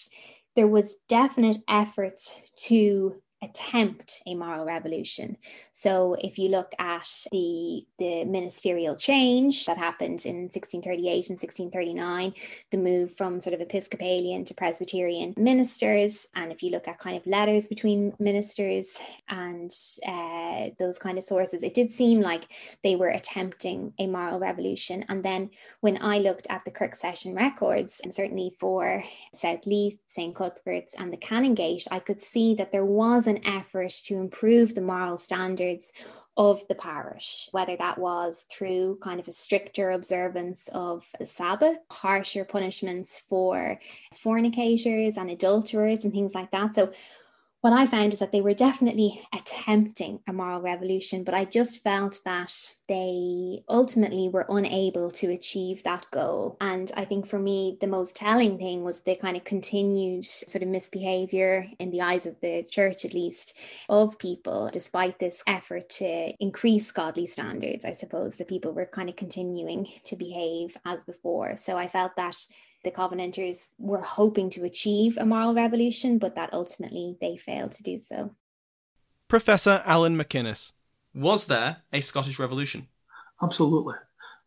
there 0.54 0.66
was 0.66 0.96
definite 1.08 1.58
efforts 1.68 2.40
to 2.64 3.16
attempt 3.42 4.22
a 4.26 4.34
moral 4.34 4.64
revolution. 4.64 5.36
So 5.70 6.16
if 6.20 6.38
you 6.38 6.48
look 6.48 6.72
at 6.78 7.08
the 7.30 7.86
the 7.98 8.24
ministerial 8.24 8.96
change 8.96 9.66
that 9.66 9.76
happened 9.76 10.24
in 10.24 10.48
1638 10.48 11.30
and 11.30 11.38
1639, 11.38 12.34
the 12.70 12.78
move 12.78 13.14
from 13.14 13.40
sort 13.40 13.54
of 13.54 13.60
Episcopalian 13.60 14.44
to 14.46 14.54
Presbyterian 14.54 15.34
ministers, 15.36 16.26
and 16.34 16.50
if 16.50 16.62
you 16.62 16.70
look 16.70 16.88
at 16.88 16.98
kind 16.98 17.16
of 17.16 17.26
letters 17.26 17.68
between 17.68 18.14
ministers 18.18 18.98
and 19.28 19.70
uh, 20.06 20.70
those 20.78 20.98
kind 20.98 21.18
of 21.18 21.24
sources, 21.24 21.62
it 21.62 21.74
did 21.74 21.92
seem 21.92 22.20
like 22.20 22.48
they 22.82 22.96
were 22.96 23.08
attempting 23.08 23.92
a 23.98 24.06
moral 24.06 24.40
revolution. 24.40 25.04
And 25.08 25.22
then 25.22 25.50
when 25.80 25.98
I 26.00 26.18
looked 26.18 26.46
at 26.48 26.64
the 26.64 26.70
Kirk 26.70 26.96
Session 26.96 27.34
records, 27.34 28.00
and 28.02 28.12
certainly 28.12 28.54
for 28.58 29.04
South 29.34 29.66
Leith, 29.66 29.98
St. 30.08 30.34
Cuthbert's, 30.34 30.94
and 30.94 31.12
the 31.12 31.18
Canongate, 31.18 31.86
I 31.90 31.98
could 31.98 32.22
see 32.22 32.54
that 32.54 32.72
there 32.72 32.84
was 32.84 33.25
an 33.26 33.46
effort 33.46 33.90
to 34.04 34.14
improve 34.14 34.74
the 34.74 34.80
moral 34.80 35.16
standards 35.16 35.92
of 36.36 36.66
the 36.68 36.74
parish, 36.74 37.48
whether 37.52 37.76
that 37.76 37.98
was 37.98 38.44
through 38.50 38.98
kind 39.00 39.18
of 39.18 39.26
a 39.26 39.32
stricter 39.32 39.92
observance 39.92 40.68
of 40.68 41.06
the 41.18 41.24
Sabbath, 41.24 41.78
harsher 41.90 42.44
punishments 42.44 43.18
for 43.20 43.80
fornicators 44.14 45.16
and 45.16 45.30
adulterers 45.30 46.04
and 46.04 46.12
things 46.12 46.34
like 46.34 46.50
that. 46.50 46.74
So 46.74 46.92
what 47.66 47.72
I 47.72 47.88
found 47.88 48.12
is 48.12 48.20
that 48.20 48.30
they 48.30 48.42
were 48.42 48.54
definitely 48.54 49.20
attempting 49.34 50.20
a 50.28 50.32
moral 50.32 50.60
revolution, 50.60 51.24
but 51.24 51.34
I 51.34 51.44
just 51.44 51.82
felt 51.82 52.20
that 52.24 52.54
they 52.88 53.64
ultimately 53.68 54.28
were 54.28 54.46
unable 54.48 55.10
to 55.10 55.32
achieve 55.32 55.82
that 55.82 56.06
goal. 56.12 56.56
And 56.60 56.92
I 56.94 57.04
think 57.04 57.26
for 57.26 57.40
me, 57.40 57.76
the 57.80 57.88
most 57.88 58.14
telling 58.14 58.56
thing 58.56 58.84
was 58.84 59.00
the 59.00 59.16
kind 59.16 59.36
of 59.36 59.42
continued 59.42 60.24
sort 60.24 60.62
of 60.62 60.68
misbehavior 60.68 61.66
in 61.80 61.90
the 61.90 62.02
eyes 62.02 62.24
of 62.24 62.40
the 62.40 62.62
church, 62.70 63.04
at 63.04 63.14
least, 63.14 63.54
of 63.88 64.16
people, 64.16 64.70
despite 64.72 65.18
this 65.18 65.42
effort 65.48 65.88
to 65.88 66.34
increase 66.38 66.92
godly 66.92 67.26
standards. 67.26 67.84
I 67.84 67.90
suppose 67.90 68.36
the 68.36 68.44
people 68.44 68.70
were 68.70 68.86
kind 68.86 69.08
of 69.08 69.16
continuing 69.16 69.88
to 70.04 70.14
behave 70.14 70.76
as 70.84 71.02
before. 71.02 71.56
So 71.56 71.76
I 71.76 71.88
felt 71.88 72.14
that 72.14 72.36
the 72.84 72.90
Covenanters 72.90 73.74
were 73.78 74.00
hoping 74.00 74.50
to 74.50 74.64
achieve 74.64 75.16
a 75.16 75.26
moral 75.26 75.54
revolution, 75.54 76.18
but 76.18 76.34
that 76.36 76.52
ultimately 76.52 77.16
they 77.20 77.36
failed 77.36 77.72
to 77.72 77.82
do 77.82 77.98
so. 77.98 78.34
Professor 79.28 79.82
Allan 79.84 80.16
MacInnes, 80.16 80.72
was 81.14 81.46
there 81.46 81.78
a 81.92 82.00
Scottish 82.00 82.38
Revolution? 82.38 82.86
Absolutely, 83.42 83.96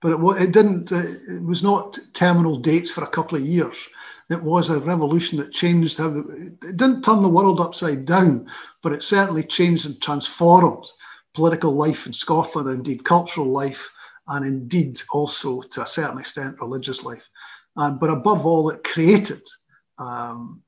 but 0.02 0.14
it, 0.14 0.42
it 0.42 0.52
didn't. 0.52 0.92
Uh, 0.92 1.16
it 1.28 1.44
was 1.44 1.64
not 1.64 2.00
terminal 2.14 2.58
dates 2.58 2.92
for 2.92 3.04
a 3.04 3.08
couple 3.08 3.38
of 3.38 3.46
years. 3.46 3.76
It 4.30 4.42
was 4.42 4.70
a 4.70 4.80
revolution 4.80 5.40
that 5.40 5.52
changed 5.52 5.98
how 5.98 6.10
the, 6.10 6.20
it 6.62 6.78
didn't 6.78 7.02
turn 7.02 7.24
the 7.24 7.30
world 7.30 7.60
upside 7.60 8.06
down, 8.06 8.48
but 8.84 8.94
it 8.94 9.04
certainly 9.04 9.44
changed 9.44 9.86
and 9.86 10.02
transformed 10.02 10.86
political 11.34 11.74
life 11.74 12.06
in 12.06 12.14
Scotland, 12.14 12.70
indeed 12.70 13.04
cultural 13.04 13.48
life, 13.48 13.90
and 14.28 14.46
indeed 14.46 15.02
also 15.12 15.62
to 15.62 15.82
a 15.82 15.88
certain 15.88 16.20
extent 16.20 16.62
religious 16.62 17.04
life. 17.04 17.24
But 17.80 18.10
above 18.10 18.46
all, 18.46 18.70
it 18.70 18.84
created 18.84 19.42
um, 19.98 20.62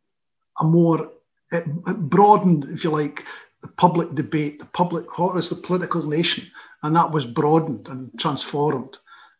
a 0.60 0.63
more, 0.63 1.12
it, 1.52 1.65
it, 1.88 1.97
broadened, 2.00 2.65
if 2.65 2.84
you 2.86 2.89
like, 2.89 3.26
the 3.62 3.67
public 3.67 4.15
debate, 4.15 4.60
the 4.60 4.65
public, 4.65 5.19
what 5.19 5.36
is 5.38 5.50
the 5.50 5.56
political 5.56 6.04
nation? 6.04 6.50
And 6.84 6.95
that 6.95 7.12
was 7.12 7.26
broadened 7.26 7.88
and 7.89 8.10
transformed 8.17 8.95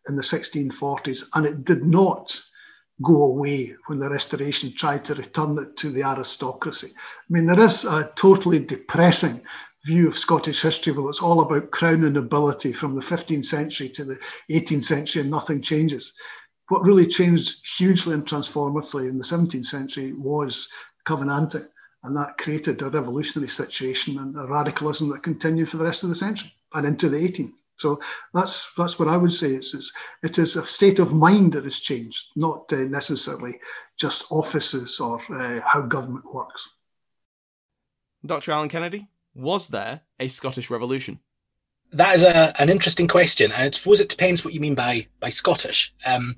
in 0.10 0.15
the 0.15 0.21
1640s. 0.21 1.23
And 1.34 1.45
it 1.45 1.63
did 1.63 1.86
not 1.86 2.39
go 3.01 3.23
away 3.23 3.73
when 3.88 3.99
the 3.99 4.10
Restoration 4.10 4.73
tried 4.75 5.05
to 5.05 5.15
return 5.15 5.57
it 5.57 5.77
to 5.77 5.89
the 5.89 6.03
aristocracy. 6.03 6.89
I 6.95 7.34
mean, 7.34 7.45
there 7.45 7.60
is 7.60 7.86
a 7.86 8.12
totally 8.15 8.60
depressing 8.60 9.41
view 9.86 10.07
of 10.07 10.17
Scottish 10.17 10.62
history 10.62 10.93
Well, 10.93 11.10
it's 11.10 11.21
all 11.21 11.39
about 11.39 11.71
crown 11.71 12.03
and 12.03 12.13
nobility 12.13 12.71
from 12.73 12.95
the 12.95 13.01
15th 13.01 13.45
century 13.45 13.89
to 13.89 14.03
the 14.03 14.19
18th 14.51 14.84
century 14.84 15.21
and 15.23 15.31
nothing 15.31 15.62
changes 15.62 16.13
what 16.71 16.84
really 16.84 17.05
changed 17.05 17.65
hugely 17.77 18.13
and 18.13 18.25
transformatively 18.25 19.10
in 19.10 19.17
the 19.17 19.23
17th 19.25 19.67
century 19.67 20.13
was 20.13 20.69
Covenanting, 21.03 21.67
and 22.03 22.15
that 22.15 22.38
created 22.38 22.81
a 22.81 22.89
revolutionary 22.89 23.49
situation 23.49 24.19
and 24.19 24.36
a 24.38 24.47
radicalism 24.47 25.10
that 25.10 25.23
continued 25.23 25.69
for 25.69 25.77
the 25.77 25.84
rest 25.84 26.03
of 26.03 26.10
the 26.10 26.15
century 26.15 26.53
and 26.73 26.86
into 26.86 27.10
the 27.10 27.17
18th. 27.17 27.53
So 27.77 27.99
that's 28.34 28.71
that's 28.77 28.99
what 28.99 29.07
I 29.07 29.17
would 29.17 29.34
say. 29.34 29.49
It's, 29.49 29.73
it's 29.73 29.91
it 30.21 30.38
is 30.38 30.55
a 30.55 30.65
state 30.65 30.99
of 30.99 31.13
mind 31.13 31.53
that 31.53 31.63
has 31.63 31.79
changed, 31.79 32.27
not 32.36 32.71
uh, 32.71 32.77
necessarily 32.77 33.60
just 33.97 34.31
offices 34.31 34.99
or 34.99 35.19
uh, 35.34 35.60
how 35.65 35.81
government 35.81 36.31
works. 36.31 36.69
Dr. 38.23 38.51
Allan 38.51 38.69
Kennedy, 38.69 39.07
was 39.34 39.69
there 39.69 40.01
a 40.19 40.27
Scottish 40.27 40.69
Revolution? 40.69 41.19
That 41.93 42.15
is 42.15 42.23
a, 42.23 42.53
an 42.62 42.69
interesting 42.69 43.07
question, 43.07 43.51
and 43.51 43.63
I 43.63 43.71
suppose 43.71 43.99
it 43.99 44.10
depends 44.10 44.45
what 44.45 44.53
you 44.53 44.62
mean 44.62 44.75
by 44.75 45.07
by 45.19 45.29
Scottish. 45.29 45.93
Um, 46.05 46.38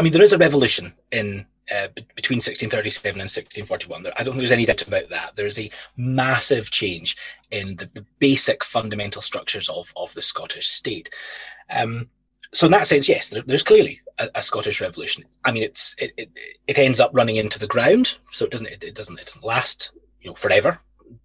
I 0.00 0.02
mean, 0.02 0.14
there 0.14 0.22
is 0.22 0.32
a 0.32 0.38
revolution 0.38 0.94
in 1.12 1.44
uh, 1.70 1.88
between 2.16 2.38
1637 2.38 3.20
and 3.20 3.28
1641. 3.28 4.06
I 4.16 4.24
don't 4.24 4.32
think 4.32 4.38
there's 4.38 4.50
any 4.50 4.64
doubt 4.64 4.88
about 4.88 5.10
that. 5.10 5.36
There 5.36 5.46
is 5.46 5.58
a 5.58 5.70
massive 5.94 6.70
change 6.70 7.18
in 7.50 7.76
the, 7.76 7.84
the 7.92 8.06
basic 8.18 8.64
fundamental 8.64 9.20
structures 9.20 9.68
of, 9.68 9.92
of 9.96 10.14
the 10.14 10.22
Scottish 10.22 10.68
state. 10.68 11.10
Um, 11.68 12.08
so 12.54 12.64
in 12.64 12.72
that 12.72 12.86
sense, 12.86 13.10
yes, 13.10 13.28
there, 13.28 13.42
there's 13.42 13.62
clearly 13.62 14.00
a, 14.18 14.30
a, 14.36 14.42
Scottish 14.42 14.80
revolution. 14.80 15.24
I 15.44 15.52
mean, 15.52 15.64
it's 15.64 15.94
it, 15.98 16.12
it, 16.16 16.30
it 16.66 16.78
ends 16.78 16.98
up 16.98 17.10
running 17.12 17.36
into 17.36 17.58
the 17.58 17.66
ground, 17.66 18.16
so 18.30 18.46
it 18.46 18.50
doesn't 18.50 18.68
it, 18.68 18.82
it 18.82 18.94
doesn't 18.94 19.20
it 19.20 19.26
doesn't 19.26 19.44
last 19.44 19.92
you 20.22 20.30
know 20.30 20.34
forever. 20.34 20.80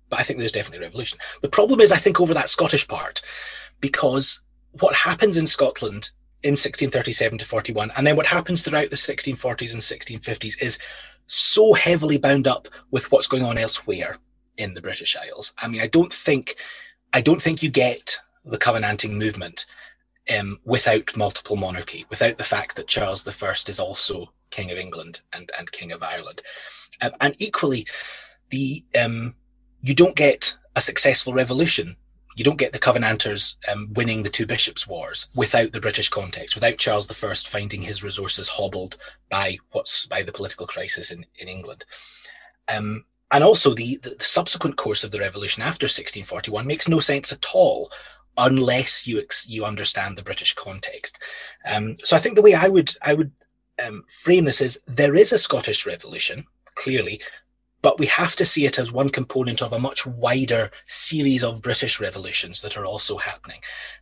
But 0.10 0.20
I 0.20 0.24
think 0.24 0.40
there's 0.40 0.52
definitely 0.52 0.86
a 0.86 0.90
revolution. 0.90 1.18
The 1.42 1.48
problem 1.48 1.80
is, 1.80 1.94
I 1.94 1.98
think, 1.98 2.20
over 2.20 2.34
that 2.34 2.50
Scottish 2.50 2.90
part, 2.90 3.22
because 3.80 4.42
what 4.82 4.96
happens 4.96 5.38
in 5.38 5.48
Scotland 5.48 6.12
in 6.46 6.52
1637 6.52 7.40
to 7.40 7.46
41. 7.46 7.92
And 7.98 8.06
then 8.06 8.16
what 8.16 8.28
happens 8.28 8.62
throughout 8.62 8.92
the 8.92 8.96
1640s 8.96 9.74
and 9.74 9.82
1650s 9.82 10.62
is 10.62 10.78
so 11.26 11.74
heavily 11.74 12.18
bound 12.18 12.48
up 12.48 12.68
with 12.92 13.12
what's 13.12 13.28
going 13.28 13.44
on 13.44 13.58
elsewhere 13.58 14.18
in 14.58 14.76
the 14.76 14.82
British 14.82 15.18
Isles. 15.18 15.54
I 15.58 15.68
mean, 15.68 15.82
I 15.82 15.88
don't 15.88 16.14
think, 16.14 16.58
I 17.14 17.22
don't 17.22 17.42
think 17.42 17.64
you 17.64 17.72
get 17.72 18.20
the 18.46 18.60
Covenanting 18.60 19.18
movement 19.18 19.66
um, 20.38 20.60
without 20.66 21.18
multiple 21.18 21.56
monarchy, 21.56 22.06
without 22.10 22.38
the 22.38 22.44
fact 22.44 22.76
that 22.76 22.88
Charles 22.88 23.28
I 23.28 23.56
is 23.68 23.80
also 23.80 24.32
King 24.52 24.70
of 24.70 24.78
England 24.78 25.22
and, 25.34 25.52
and 25.58 25.72
King 25.72 25.92
of 25.92 26.04
Ireland. 26.04 26.44
Um, 27.02 27.12
and 27.22 27.36
equally, 27.42 27.88
the 28.52 28.86
um, 29.00 29.34
you 29.82 29.96
don't 29.96 30.16
get 30.16 30.56
a 30.76 30.82
successful 30.82 31.34
revolution 31.34 31.96
you 32.36 32.44
don't 32.44 32.58
get 32.58 32.74
the 32.74 32.80
Covenanters 32.80 33.56
um, 33.72 33.90
winning 33.94 34.24
the 34.24 34.30
two 34.30 34.46
bishops' 34.46 34.88
wars 34.88 35.30
without 35.36 35.72
the 35.72 35.80
British 35.80 36.10
context, 36.10 36.56
without 36.56 36.78
Charles 36.78 37.10
I 37.10 37.48
finding 37.48 37.82
his 37.82 38.04
resources 38.04 38.48
hobbled 38.48 38.98
by 39.30 39.58
what's 39.72 40.06
by 40.06 40.22
the 40.22 40.34
political 40.34 40.68
crisis 40.68 41.12
in, 41.12 41.26
in 41.38 41.48
England. 41.48 41.86
Um, 42.68 43.06
and 43.32 43.44
also, 43.44 43.74
the, 43.74 43.98
the, 43.98 44.16
subsequent 44.20 44.78
course 44.78 45.04
of 45.04 45.12
the 45.12 45.20
revolution 45.20 45.64
after 45.64 45.86
1641 45.86 46.68
makes 46.68 46.88
no 46.88 47.00
sense 47.00 47.32
at 47.32 47.46
all 47.54 47.90
unless 48.38 49.08
you 49.08 49.20
ex- 49.20 49.48
you 49.48 49.66
understand 49.66 50.18
the 50.18 50.24
British 50.24 50.54
context. 50.54 51.18
Um, 51.66 51.98
so 52.00 52.16
I 52.16 52.20
think 52.20 52.36
the 52.36 52.42
way 52.42 52.54
I 52.54 52.68
would 52.68 52.96
I 53.02 53.14
would 53.14 53.32
um, 53.84 54.04
frame 54.10 54.46
this 54.46 54.62
is 54.62 54.80
there 54.88 55.16
is 55.16 55.32
a 55.32 55.38
Scottish 55.38 55.86
Revolution, 55.86 56.46
clearly, 56.76 57.22
but 57.86 58.00
we 58.00 58.08
have 58.08 58.36
to 58.36 58.46
see 58.46 58.66
it 58.66 58.80
as 58.80 58.92
one 58.92 59.10
component 59.10 59.62
of 59.62 59.72
a 59.72 59.78
much 59.78 60.08
wider 60.08 60.72
series 60.88 61.44
of 61.44 61.62
British 61.62 62.00
revolutions 62.00 62.60
that 62.64 62.76
are 62.78 62.86
also 62.88 63.16
happening. 63.16 63.62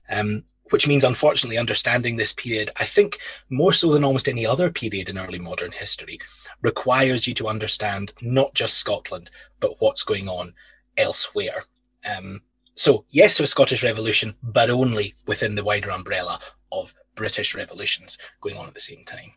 Um, 0.10 0.46
which 0.70 0.88
means, 0.88 1.04
unfortunately, 1.04 1.58
understanding 1.58 2.16
this 2.16 2.32
period, 2.32 2.72
I 2.78 2.86
think 2.86 3.18
more 3.50 3.74
so 3.74 3.92
than 3.92 4.06
almost 4.06 4.30
any 4.30 4.46
other 4.46 4.72
period 4.72 5.10
in 5.10 5.18
early 5.18 5.38
modern 5.38 5.74
history, 5.74 6.18
requires 6.62 7.28
you 7.28 7.34
to 7.34 7.50
understand 7.50 8.14
not 8.22 8.54
just 8.54 8.78
Scotland, 8.78 9.30
but 9.60 9.82
what's 9.82 10.06
going 10.06 10.30
on 10.30 10.54
elsewhere. 10.96 11.66
Um, 12.06 12.40
so, 12.76 13.04
yes 13.10 13.36
to 13.36 13.44
a 13.44 13.48
Scottish 13.48 13.84
Revolution, 13.84 14.34
but 14.42 14.70
only 14.70 15.14
within 15.28 15.56
the 15.56 15.64
wider 15.66 15.92
umbrella 15.92 16.40
of 16.72 16.96
British 17.16 17.54
revolutions 17.54 18.18
going 18.40 18.56
on 18.56 18.66
at 18.66 18.76
the 18.76 18.80
same 18.80 19.04
time. 19.04 19.34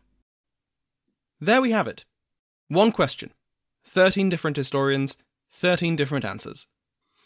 There 1.41 1.61
we 1.61 1.71
have 1.71 1.87
it. 1.87 2.05
One 2.69 2.93
question 2.93 3.33
13 3.87 4.29
different 4.29 4.57
historians, 4.57 5.17
13 5.51 5.95
different 5.95 6.25
answers. 6.25 6.67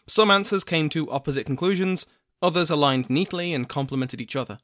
Some 0.07 0.29
answers 0.29 0.63
came 0.63 0.89
to 0.89 1.09
opposite 1.11 1.45
conclusions, 1.45 2.05
others 2.41 2.69
aligned 2.69 3.09
neatly 3.09 3.53
and 3.53 3.67
complemented 3.67 4.21
each 4.21 4.35
other. 4.35 4.59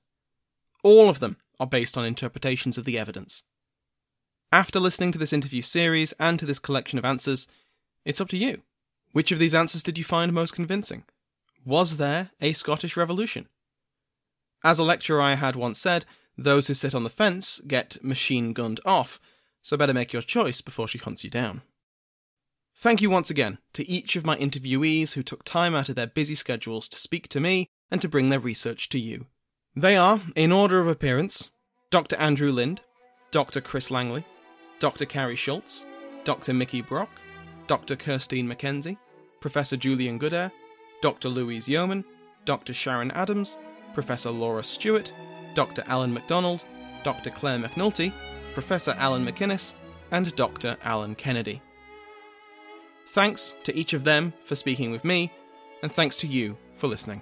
All 0.83 1.09
of 1.09 1.19
them 1.19 1.37
are 1.59 1.67
based 1.67 1.97
on 1.97 2.05
interpretations 2.05 2.77
of 2.77 2.85
the 2.85 2.97
evidence. 2.99 3.43
After 4.51 4.79
listening 4.79 5.11
to 5.11 5.17
this 5.17 5.33
interview 5.33 5.61
series 5.61 6.13
and 6.19 6.39
to 6.39 6.45
this 6.45 6.59
collection 6.59 6.99
of 6.99 7.05
answers, 7.05 7.47
it's 8.05 8.21
up 8.21 8.29
to 8.29 8.37
you. 8.37 8.61
Which 9.11 9.31
of 9.31 9.39
these 9.39 9.55
answers 9.55 9.83
did 9.83 9.97
you 9.97 10.03
find 10.03 10.31
most 10.31 10.53
convincing? 10.53 11.03
Was 11.65 11.97
there 11.97 12.29
a 12.39 12.53
Scottish 12.53 12.95
Revolution? 12.95 13.47
As 14.63 14.79
a 14.79 14.83
lecturer 14.83 15.21
I 15.21 15.35
had 15.35 15.55
once 15.55 15.79
said, 15.79 16.05
those 16.37 16.67
who 16.67 16.73
sit 16.73 16.93
on 16.93 17.03
the 17.03 17.09
fence 17.09 17.59
get 17.67 18.03
machine 18.03 18.53
gunned 18.53 18.79
off, 18.85 19.19
so 19.61 19.75
better 19.75 19.93
make 19.93 20.13
your 20.13 20.21
choice 20.21 20.61
before 20.61 20.87
she 20.87 20.99
hunts 20.99 21.23
you 21.23 21.29
down. 21.29 21.63
Thank 22.79 23.01
you 23.01 23.09
once 23.09 23.31
again 23.31 23.57
to 23.73 23.89
each 23.89 24.15
of 24.15 24.23
my 24.23 24.37
interviewees 24.37 25.13
who 25.13 25.23
took 25.23 25.43
time 25.43 25.73
out 25.73 25.89
of 25.89 25.95
their 25.95 26.05
busy 26.05 26.35
schedules 26.35 26.87
to 26.89 26.99
speak 26.99 27.27
to 27.29 27.39
me 27.39 27.71
and 27.89 27.99
to 28.03 28.07
bring 28.07 28.29
their 28.29 28.39
research 28.39 28.87
to 28.89 28.99
you. 28.99 29.25
They 29.75 29.97
are, 29.97 30.21
in 30.35 30.51
order 30.51 30.79
of 30.79 30.87
appearance, 30.87 31.49
Dr. 31.89 32.15
Andrew 32.17 32.51
Lind, 32.51 32.81
Dr. 33.31 33.61
Chris 33.61 33.89
Langley, 33.89 34.25
Dr. 34.77 35.05
Karie 35.07 35.35
Schultz, 35.35 35.87
Dr. 36.23 36.53
Mikki 36.53 36.81
Brock, 36.81 37.09
Dr. 37.65 37.95
Kirsteen 37.95 38.47
MacKenzie, 38.47 38.99
Professor 39.39 39.75
Julian 39.75 40.19
Goodare, 40.19 40.51
Dr. 41.01 41.29
Louise 41.29 41.67
Yeoman, 41.67 42.05
Dr. 42.45 42.75
Sharon 42.75 43.09
Adams, 43.09 43.57
Professor 43.95 44.29
Laura 44.29 44.63
Stewart, 44.63 45.11
Dr. 45.55 45.83
Alan 45.87 46.13
MacDonald, 46.13 46.63
Dr. 47.03 47.31
Claire 47.31 47.57
McNulty, 47.57 48.13
Professor 48.53 48.91
Allan 48.99 49.25
MacInnes, 49.25 49.73
and 50.11 50.35
Dr. 50.35 50.77
Allan 50.83 51.15
Kennedy. 51.15 51.59
Thanks 53.07 53.55
to 53.63 53.75
each 53.75 53.93
of 53.93 54.03
them 54.03 54.33
for 54.43 54.55
speaking 54.55 54.91
with 54.91 55.03
me, 55.03 55.31
and 55.81 55.91
thanks 55.91 56.17
to 56.17 56.27
you 56.27 56.57
for 56.75 56.87
listening. 56.87 57.21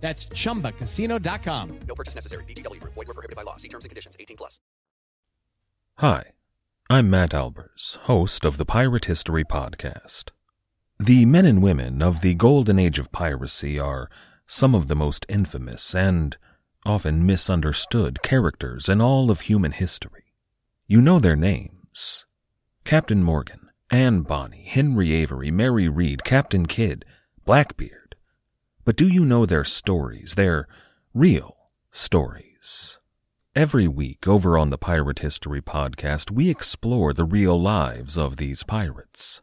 That's 0.00 0.26
chumbacasino.com. 0.26 1.80
No 1.86 1.94
purchase 1.94 2.14
necessary. 2.14 2.44
VGW 2.44 2.80
Group. 2.80 2.94
Void 2.94 3.08
were 3.08 3.14
prohibited 3.14 3.36
by 3.36 3.42
law. 3.42 3.56
See 3.56 3.68
terms 3.68 3.84
and 3.84 3.90
conditions. 3.90 4.16
18 4.18 4.36
plus. 4.36 4.60
Hi, 5.98 6.32
I'm 6.88 7.10
Matt 7.10 7.30
Albers, 7.30 7.96
host 8.02 8.44
of 8.44 8.56
the 8.56 8.64
Pirate 8.64 9.06
History 9.06 9.42
Podcast. 9.44 10.30
The 11.00 11.26
men 11.26 11.44
and 11.44 11.60
women 11.60 12.02
of 12.02 12.20
the 12.20 12.34
golden 12.34 12.78
age 12.78 13.00
of 13.00 13.10
piracy 13.10 13.78
are 13.80 14.08
some 14.46 14.74
of 14.74 14.86
the 14.86 14.94
most 14.94 15.26
infamous 15.28 15.94
and 15.94 16.36
often 16.86 17.26
misunderstood 17.26 18.22
characters 18.22 18.88
in 18.88 19.00
all 19.00 19.30
of 19.30 19.40
human 19.42 19.72
history. 19.72 20.32
You 20.86 21.00
know 21.02 21.18
their 21.18 21.36
names 21.36 22.24
Captain 22.84 23.22
Morgan, 23.22 23.68
Anne 23.90 24.22
Bonny, 24.22 24.64
Henry 24.64 25.12
Avery, 25.12 25.50
Mary 25.50 25.88
Read, 25.88 26.22
Captain 26.24 26.66
Kidd, 26.66 27.04
Blackbeard. 27.44 27.97
But 28.88 28.96
do 28.96 29.06
you 29.06 29.26
know 29.26 29.44
their 29.44 29.66
stories, 29.66 30.34
their 30.34 30.66
real 31.12 31.58
stories? 31.90 32.98
Every 33.54 33.86
week 33.86 34.26
over 34.26 34.56
on 34.56 34.70
the 34.70 34.78
Pirate 34.78 35.18
History 35.18 35.60
Podcast, 35.60 36.30
we 36.30 36.48
explore 36.48 37.12
the 37.12 37.26
real 37.26 37.60
lives 37.60 38.16
of 38.16 38.38
these 38.38 38.62
pirates. 38.62 39.42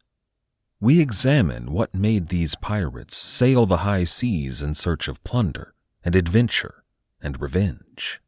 We 0.80 1.00
examine 1.00 1.72
what 1.72 1.94
made 1.94 2.30
these 2.30 2.56
pirates 2.56 3.18
sail 3.18 3.68
the 3.68 3.86
high 3.86 4.06
seas 4.06 4.64
in 4.64 4.74
search 4.74 5.08
of 5.08 5.24
plunder 5.24 5.76
and 6.04 6.16
adventure 6.16 6.84
and 7.22 7.40
revenge. 7.40 8.22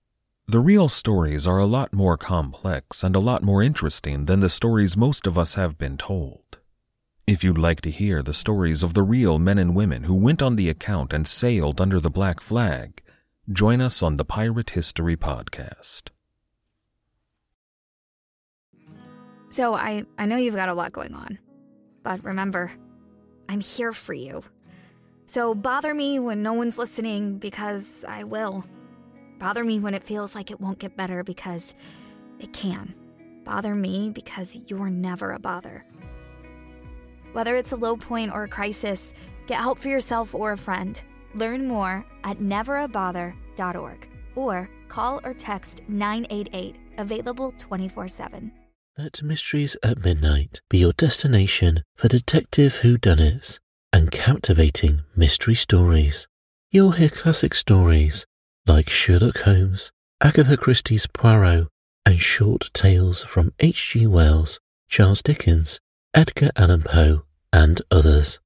The 0.47 0.59
real 0.59 0.87
stories 0.87 1.47
are 1.47 1.57
a 1.57 1.65
lot 1.65 1.93
more 1.93 2.17
complex 2.17 3.03
and 3.03 3.15
a 3.15 3.19
lot 3.19 3.41
more 3.41 3.63
interesting 3.63 4.25
than 4.25 4.41
the 4.41 4.49
stories 4.49 4.95
most 4.95 5.25
of 5.25 5.35
us 5.35 5.55
have 5.55 5.79
been 5.79 5.97
told. 5.97 6.56
If 7.27 7.43
you'd 7.43 7.57
like 7.57 7.81
to 7.81 7.91
hear 7.91 8.23
the 8.23 8.33
stories 8.33 8.83
of 8.83 8.93
the 8.93 9.03
real 9.03 9.37
men 9.37 9.57
and 9.57 9.75
women 9.75 10.05
who 10.05 10.15
went 10.15 10.41
on 10.41 10.55
the 10.55 10.69
account 10.69 11.11
and 11.11 11.27
sailed 11.27 11.81
under 11.81 11.99
the 11.99 12.09
black 12.09 12.39
flag, 12.39 13.01
join 13.51 13.81
us 13.81 14.01
on 14.01 14.15
the 14.15 14.23
Pirate 14.23 14.69
History 14.69 15.17
Podcast. 15.17 16.03
So 19.49 19.73
I, 19.73 20.05
I 20.17 20.25
know 20.25 20.37
you've 20.37 20.55
got 20.55 20.69
a 20.69 20.73
lot 20.73 20.93
going 20.93 21.13
on, 21.13 21.37
but 22.01 22.23
remember, 22.23 22.71
I'm 23.49 23.59
here 23.59 23.91
for 23.91 24.13
you. 24.13 24.41
So 25.25 25.53
bother 25.53 25.93
me 25.93 26.19
when 26.19 26.41
no 26.41 26.53
one's 26.53 26.77
listening 26.77 27.39
because 27.39 28.05
I 28.07 28.23
will. 28.23 28.63
Bother 29.37 29.65
me 29.65 29.81
when 29.81 29.93
it 29.93 30.05
feels 30.05 30.33
like 30.33 30.49
it 30.49 30.61
won't 30.61 30.79
get 30.79 30.95
better 30.95 31.25
because 31.25 31.75
it 32.39 32.53
can. 32.53 32.95
Bother 33.43 33.75
me 33.75 34.11
because 34.11 34.57
you're 34.67 34.89
never 34.89 35.33
a 35.33 35.39
bother. 35.39 35.83
Whether 37.37 37.55
it's 37.55 37.71
a 37.71 37.75
low 37.75 37.95
point 37.95 38.33
or 38.33 38.45
a 38.45 38.47
crisis, 38.47 39.13
get 39.45 39.59
help 39.59 39.77
for 39.77 39.89
yourself 39.89 40.33
or 40.33 40.53
a 40.53 40.57
friend. 40.57 40.99
Learn 41.35 41.67
more 41.67 42.03
at 42.23 42.39
neverabother.org 42.39 44.09
or 44.33 44.69
call 44.87 45.21
or 45.23 45.35
text 45.35 45.83
988, 45.87 46.77
available 46.97 47.51
24 47.51 48.07
7. 48.07 48.51
Let 48.97 49.21
Mysteries 49.21 49.77
at 49.83 50.03
Midnight 50.03 50.61
be 50.67 50.79
your 50.79 50.93
destination 50.93 51.83
for 51.95 52.07
detective 52.07 52.79
whodunits 52.81 53.59
and 53.93 54.09
captivating 54.09 55.03
mystery 55.15 55.53
stories. 55.53 56.27
You'll 56.71 56.93
hear 56.93 57.09
classic 57.09 57.53
stories 57.53 58.25
like 58.65 58.89
Sherlock 58.89 59.41
Holmes, 59.41 59.91
Agatha 60.21 60.57
Christie's 60.57 61.05
Poirot, 61.05 61.67
and 62.03 62.17
short 62.17 62.71
tales 62.73 63.23
from 63.25 63.53
H.G. 63.59 64.07
Wells, 64.07 64.59
Charles 64.89 65.21
Dickens, 65.21 65.79
Edgar 66.15 66.49
Allan 66.55 66.81
Poe, 66.81 67.26
and 67.51 67.81
others. 67.91 68.39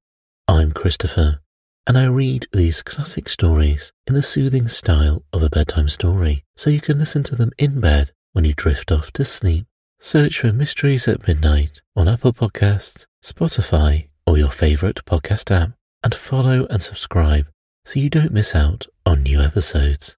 I'm 0.48 0.72
Christopher, 0.72 1.40
and 1.86 1.98
I 1.98 2.06
read 2.06 2.46
these 2.52 2.82
classic 2.82 3.28
stories 3.28 3.92
in 4.06 4.14
the 4.14 4.22
soothing 4.22 4.68
style 4.68 5.24
of 5.32 5.42
a 5.42 5.50
bedtime 5.50 5.88
story, 5.88 6.44
so 6.56 6.70
you 6.70 6.80
can 6.80 6.98
listen 6.98 7.22
to 7.24 7.36
them 7.36 7.52
in 7.58 7.80
bed 7.80 8.12
when 8.32 8.44
you 8.44 8.54
drift 8.54 8.92
off 8.92 9.12
to 9.12 9.24
sleep. 9.24 9.66
Search 10.00 10.40
for 10.40 10.52
Mysteries 10.52 11.06
at 11.06 11.26
Midnight 11.28 11.80
on 11.94 12.08
Apple 12.08 12.32
Podcasts, 12.32 13.06
Spotify, 13.24 14.08
or 14.26 14.36
your 14.36 14.50
favorite 14.50 15.04
podcast 15.04 15.50
app, 15.50 15.72
and 16.02 16.14
follow 16.14 16.66
and 16.66 16.82
subscribe 16.82 17.46
so 17.84 18.00
you 18.00 18.10
don't 18.10 18.32
miss 18.32 18.54
out 18.54 18.86
on 19.06 19.22
new 19.22 19.40
episodes. 19.40 20.16